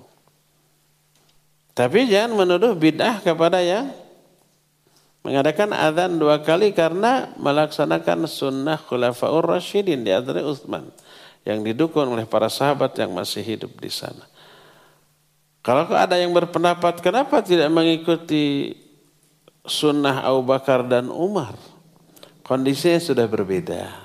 Tapi 1.74 2.06
jangan 2.06 2.38
menuduh 2.46 2.78
bid'ah 2.78 3.24
kepada 3.24 3.58
yang 3.64 3.90
mengadakan 5.24 5.74
azan 5.74 6.20
dua 6.20 6.44
kali 6.44 6.76
karena 6.76 7.32
melaksanakan 7.40 8.28
sunnah 8.28 8.78
khulafaur 8.78 9.48
rasyidin 9.48 10.04
di 10.04 10.12
antara 10.12 10.44
Uthman 10.44 10.92
yang 11.48 11.64
didukung 11.64 12.12
oleh 12.12 12.28
para 12.28 12.52
sahabat 12.52 12.94
yang 13.00 13.16
masih 13.16 13.42
hidup 13.42 13.72
di 13.80 13.90
sana. 13.90 14.28
Kalau 15.64 15.88
ada 15.96 16.20
yang 16.20 16.36
berpendapat 16.36 17.00
kenapa 17.00 17.40
tidak 17.40 17.72
mengikuti 17.72 18.76
sunnah 19.64 20.28
Abu 20.28 20.44
Bakar 20.44 20.84
dan 20.84 21.08
Umar? 21.08 21.56
Kondisinya 22.44 23.00
sudah 23.00 23.24
berbeda. 23.24 24.03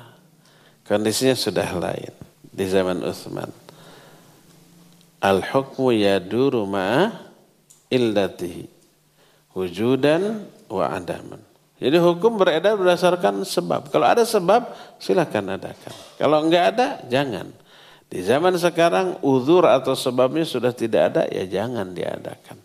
Kondisinya 0.89 1.36
sudah 1.36 1.68
lain 1.76 2.16
di 2.49 2.64
zaman 2.64 3.05
Uthman. 3.05 3.53
Al-hukmu 5.20 5.93
yaduru 5.93 6.64
ma'a 6.64 7.12
illatihi. 7.93 8.64
Wujudan 9.53 10.49
wa 10.72 10.89
adaman. 10.89 11.45
Jadi 11.76 12.01
hukum 12.01 12.41
beredar 12.41 12.74
berdasarkan 12.80 13.45
sebab. 13.45 13.93
Kalau 13.93 14.07
ada 14.09 14.24
sebab, 14.24 14.72
silakan 14.97 15.61
adakan. 15.61 15.95
Kalau 16.16 16.41
enggak 16.41 16.64
ada, 16.74 16.89
jangan. 17.07 17.53
Di 18.09 18.24
zaman 18.24 18.57
sekarang, 18.57 19.20
uzur 19.20 19.68
atau 19.68 19.93
sebabnya 19.93 20.49
sudah 20.49 20.72
tidak 20.72 21.12
ada, 21.12 21.22
ya 21.28 21.45
jangan 21.45 21.93
diadakan. 21.93 22.57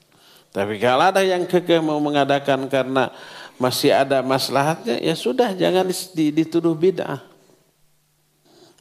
Tapi 0.53 0.79
kalau 0.79 1.11
ada 1.11 1.19
yang 1.25 1.43
kekeh 1.43 1.83
mau 1.83 1.99
mengadakan 1.99 2.71
karena 2.71 3.11
masih 3.59 3.91
ada 3.91 4.23
maslahatnya, 4.23 5.01
ya 5.01 5.13
sudah 5.13 5.51
jangan 5.57 5.89
dituduh 6.13 6.73
bid'ah. 6.73 7.32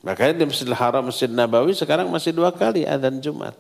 Makanya 0.02 0.42
di 0.42 0.44
Masjidil 0.50 0.74
Haram, 0.74 1.06
Masjid 1.06 1.30
Nabawi 1.30 1.78
sekarang 1.78 2.10
masih 2.10 2.34
dua 2.34 2.50
kali 2.50 2.82
adzan 2.82 3.22
Jumat. 3.22 3.54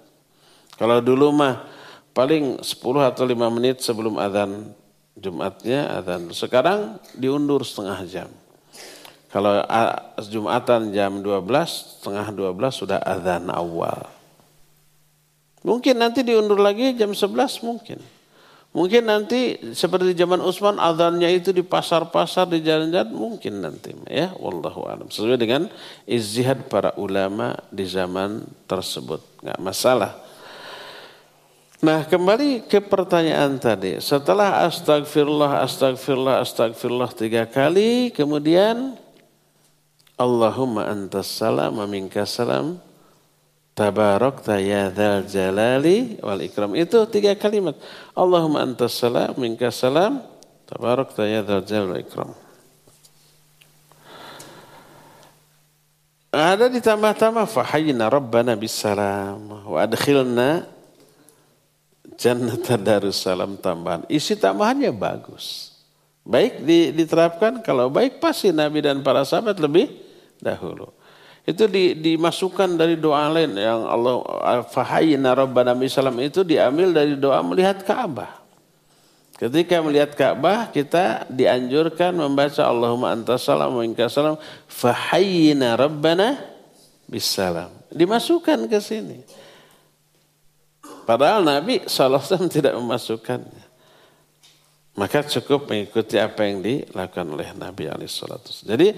Kalau 0.74 0.98
dulu 0.98 1.30
mah 1.30 1.62
paling 2.10 2.58
10 2.58 2.82
atau 2.82 3.24
5 3.24 3.38
menit 3.54 3.78
sebelum 3.78 4.18
adzan 4.18 4.74
Jumatnya 5.14 6.02
adzan. 6.02 6.34
Sekarang 6.34 6.98
diundur 7.14 7.62
setengah 7.62 8.00
jam. 8.10 8.28
Kalau 9.30 9.64
Jumatan 10.28 10.92
jam 10.92 11.22
12, 11.24 11.46
setengah 12.02 12.26
12 12.34 12.52
sudah 12.74 12.98
adzan 13.00 13.48
awal. 13.48 14.10
Mungkin 15.62 15.94
nanti 15.94 16.26
diundur 16.26 16.58
lagi 16.58 16.92
jam 16.98 17.14
11 17.14 17.62
mungkin. 17.62 18.02
Mungkin 18.72 19.04
nanti 19.04 19.60
seperti 19.76 20.16
zaman 20.16 20.40
Utsman 20.40 20.80
azannya 20.80 21.28
itu 21.28 21.52
di 21.52 21.60
pasar-pasar 21.60 22.48
di 22.48 22.64
jalan-jalan 22.64 23.12
mungkin 23.12 23.60
nanti 23.60 23.92
ya. 24.08 24.32
Wallahu 24.40 24.88
alam. 24.88 25.12
Sesuai 25.12 25.36
dengan 25.36 25.68
izhad 26.08 26.72
para 26.72 26.96
ulama 26.96 27.52
di 27.68 27.84
zaman 27.84 28.48
tersebut. 28.64 29.20
Nggak 29.44 29.60
masalah. 29.60 30.12
Nah 31.84 32.08
kembali 32.08 32.64
ke 32.64 32.80
pertanyaan 32.80 33.60
tadi. 33.60 34.00
Setelah 34.00 34.64
astagfirullah 34.64 35.60
astagfirullah 35.68 36.40
astagfirullah 36.40 37.12
tiga 37.12 37.44
kali 37.44 38.08
kemudian 38.08 38.96
Allahumma 40.16 40.88
antas 40.88 41.28
salam 41.28 41.76
minkas 41.84 42.40
salam 42.40 42.80
Tabarak 43.72 44.44
ya 44.60 44.92
dzal 44.92 45.24
jalali 45.24 46.20
wal 46.20 46.44
ikram. 46.44 46.76
Itu 46.76 47.08
tiga 47.08 47.32
kalimat. 47.32 47.72
Allahumma 48.12 48.60
antas 48.60 49.00
salam, 49.00 49.32
minka 49.40 49.72
salam, 49.72 50.20
tabarak 50.68 51.16
ya 51.24 51.40
dzal 51.40 51.64
jalali 51.64 51.88
wal 51.88 52.04
ikram. 52.04 52.30
Ada 56.32 56.72
ditambah-tambah 56.72 57.44
fahayna 57.44 58.08
rabbana 58.08 58.56
bisalam 58.56 59.68
wa 59.68 59.76
adkhilna 59.84 60.64
jannata 62.16 62.80
darussalam 62.80 63.60
tambahan. 63.60 64.08
Isi 64.08 64.36
tambahannya 64.36 64.96
bagus. 64.96 65.76
Baik 66.24 66.64
diterapkan, 66.96 67.60
kalau 67.66 67.90
baik 67.90 68.22
pasti 68.22 68.48
Nabi 68.48 68.80
dan 68.80 69.02
para 69.02 69.26
sahabat 69.26 69.58
lebih 69.58 69.90
dahulu. 70.38 70.88
Itu 71.42 71.66
di, 71.66 71.98
dimasukkan 71.98 72.78
dari 72.78 72.94
doa 72.94 73.26
lain 73.26 73.58
yang 73.58 73.82
Allah 73.90 74.22
fahayna 74.70 75.34
rabbana 75.34 75.74
salam 75.90 76.14
itu 76.22 76.46
diambil 76.46 76.94
dari 76.94 77.18
doa 77.18 77.42
melihat 77.42 77.82
Ka'bah. 77.82 78.38
Ketika 79.34 79.82
melihat 79.82 80.14
Ka'bah 80.14 80.70
kita 80.70 81.26
dianjurkan 81.26 82.14
membaca 82.14 82.62
Allahumma 82.62 83.10
antas 83.10 83.42
salam 83.42 83.74
wa 83.74 83.82
minkas 83.82 84.14
salam 84.14 84.38
fahayna 84.70 85.74
rabbana 85.74 86.38
bisalam. 87.10 87.74
Dimasukkan 87.90 88.70
ke 88.70 88.78
sini. 88.78 89.26
Padahal 91.02 91.42
Nabi 91.42 91.82
SAW 91.90 92.46
tidak 92.46 92.78
memasukkannya. 92.78 93.66
Maka 94.94 95.26
cukup 95.26 95.66
mengikuti 95.66 96.20
apa 96.22 96.46
yang 96.46 96.62
dilakukan 96.62 97.26
oleh 97.26 97.50
Nabi 97.56 97.90
SAW. 98.06 98.62
Jadi 98.62 98.94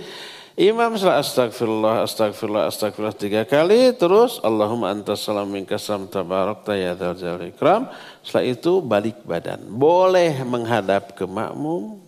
Imam 0.55 0.95
setelah 0.95 1.19
astagfirullah, 1.19 2.07
astagfirullah, 2.07 2.65
astagfirullah 2.71 3.19
tiga 3.19 3.43
kali. 3.43 3.91
Terus 3.99 4.39
Allahumma 4.39 4.95
antas 4.95 5.27
salam 5.27 5.51
minka 5.51 5.75
salam 5.83 6.07
tabarak 6.07 6.63
ya 6.71 6.95
ikram. 7.43 7.91
Setelah 8.23 8.47
itu 8.47 8.79
balik 8.79 9.19
badan. 9.27 9.67
Boleh 9.67 10.47
menghadap 10.47 11.19
ke 11.19 11.27
makmum. 11.27 11.99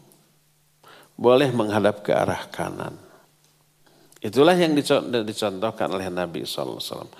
Boleh 1.18 1.50
menghadap 1.50 2.06
ke 2.06 2.14
arah 2.14 2.46
kanan. 2.46 2.94
Itulah 4.22 4.54
yang 4.54 4.78
dicontohkan 5.26 5.90
oleh 5.90 6.06
Nabi 6.06 6.46
SAW. 6.46 7.10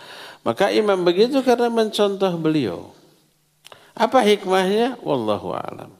Maka 0.46 0.70
imam 0.70 1.02
begitu 1.02 1.42
karena 1.42 1.66
mencontoh 1.66 2.38
beliau. 2.38 2.94
Apa 3.98 4.22
hikmahnya? 4.22 5.02
Wallahu 5.02 5.50
alam. 5.58 5.90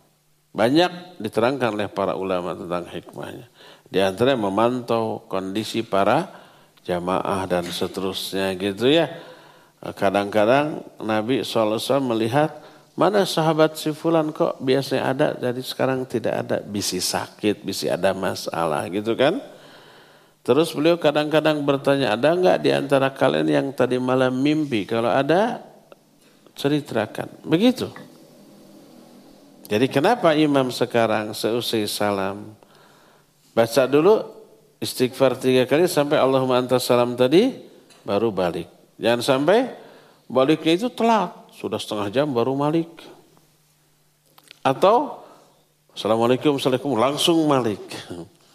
Banyak 0.57 1.21
diterangkan 1.21 1.77
oleh 1.77 1.89
para 1.93 2.17
ulama 2.17 2.57
tentang 2.57 2.89
hikmahnya. 2.89 3.45
Di 3.93 4.01
antara 4.01 4.33
memantau 4.33 5.29
kondisi 5.29 5.85
para 5.85 6.33
jamaah 6.81 7.45
dan 7.45 7.69
seterusnya 7.69 8.57
gitu 8.57 8.89
ya. 8.89 9.13
Kadang-kadang 9.85 10.81
Nabi 11.05 11.45
SAW 11.45 11.77
melihat 12.01 12.57
mana 12.97 13.29
sahabat 13.29 13.77
si 13.77 13.93
fulan 13.93 14.33
kok 14.33 14.57
biasanya 14.65 15.03
ada 15.13 15.27
jadi 15.37 15.61
sekarang 15.61 16.09
tidak 16.09 16.35
ada. 16.41 16.57
Bisi 16.65 17.05
sakit, 17.05 17.61
bisi 17.61 17.93
ada 17.93 18.17
masalah 18.17 18.89
gitu 18.89 19.13
kan. 19.13 19.37
Terus 20.41 20.71
beliau 20.73 20.95
kadang-kadang 20.95 21.59
bertanya, 21.67 22.15
ada 22.15 22.31
enggak 22.31 22.63
di 22.63 22.71
antara 22.71 23.11
kalian 23.11 23.51
yang 23.51 23.67
tadi 23.75 23.99
malam 23.99 24.31
mimpi? 24.31 24.87
Kalau 24.87 25.11
ada, 25.11 25.59
ceritakan. 26.55 27.43
Begitu. 27.43 27.91
Jadi 29.67 29.91
kenapa 29.91 30.31
imam 30.39 30.71
sekarang 30.71 31.35
seusai 31.35 31.91
salam 31.91 32.55
Baca 33.57 33.89
dulu 33.89 34.21
istighfar 34.85 35.41
tiga 35.41 35.65
kali 35.65 35.89
sampai 35.89 36.21
Allahumma 36.21 36.61
antas 36.61 36.85
salam 36.85 37.17
tadi 37.17 37.57
baru 38.05 38.29
balik. 38.29 38.69
Jangan 39.01 39.25
sampai 39.25 39.73
baliknya 40.29 40.77
itu 40.77 40.93
telat. 40.93 41.33
Sudah 41.57 41.81
setengah 41.81 42.13
jam 42.13 42.29
baru 42.29 42.53
balik. 42.53 42.93
Atau 44.61 45.25
Assalamualaikum, 45.97 46.61
Assalamualaikum 46.61 47.01
langsung 47.01 47.49
balik. 47.49 47.81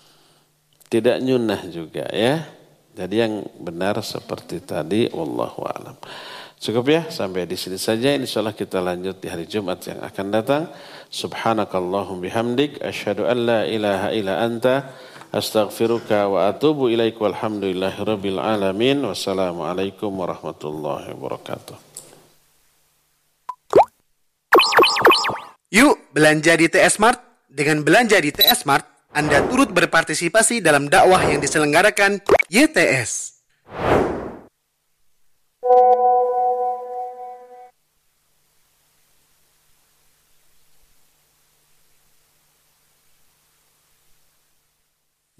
Tidak 0.93 1.18
nyunah 1.18 1.66
juga 1.74 2.05
ya. 2.14 2.45
Jadi 2.93 3.16
yang 3.18 3.41
benar 3.57 3.97
seperti 4.05 4.62
tadi 4.62 5.09
wallahu 5.09 5.66
alam. 5.66 5.97
Cukup 6.62 6.93
ya 6.93 7.09
sampai 7.09 7.49
di 7.49 7.57
sini 7.57 7.82
saja. 7.82 8.14
Insyaallah 8.14 8.53
kita 8.53 8.78
lanjut 8.78 9.18
di 9.18 9.26
hari 9.26 9.49
Jumat 9.49 9.82
yang 9.89 9.97
akan 10.05 10.26
datang. 10.30 10.70
Subhanakallahum 11.12 12.24
bihamdik 12.24 12.80
asyhadu 12.80 13.28
an 13.28 13.43
la 13.43 13.68
ilaha 13.68 14.16
illa 14.16 14.39
anta 14.47 14.95
astaghfiruka 15.36 16.32
wa 16.32 16.47
atubu 16.47 16.88
ilaik 16.88 17.20
walhamdulillahi 17.20 17.99
rabbil 17.99 18.39
alamin. 18.39 19.03
Wassalamualaikum 19.03 20.07
warahmatullahi 20.07 21.12
wabarakatuh. 21.12 21.76
Yuk 25.76 25.99
belanja 26.16 26.55
di 26.55 26.72
TS 26.72 26.95
Mart. 27.03 27.20
Dengan 27.51 27.84
belanja 27.84 28.16
di 28.16 28.32
TS 28.32 28.64
Mart, 28.64 28.88
Anda 29.12 29.43
turut 29.51 29.76
berpartisipasi 29.76 30.64
dalam 30.64 30.88
dakwah 30.88 31.20
yang 31.28 31.43
diselenggarakan 31.43 32.24
YTS. 32.47 33.43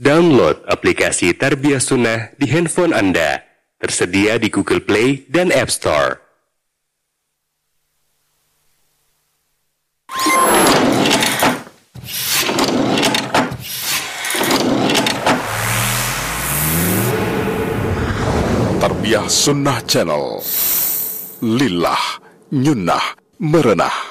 Download 0.02 0.66
aplikasi 0.66 1.38
Tarbiyah 1.38 1.78
Sunnah 1.78 2.34
di 2.34 2.50
handphone 2.50 2.90
Anda. 2.90 3.38
Tersedia 3.78 4.42
di 4.42 4.50
Google 4.50 4.82
Play 4.82 5.30
dan 5.30 5.54
App 5.54 5.70
Store. 5.70 6.18
Tarbiyah 18.82 19.30
Sunnah 19.30 19.86
Channel. 19.86 20.42
Lillah, 21.46 22.02
nyunnah, 22.50 23.06
merenah. 23.38 24.11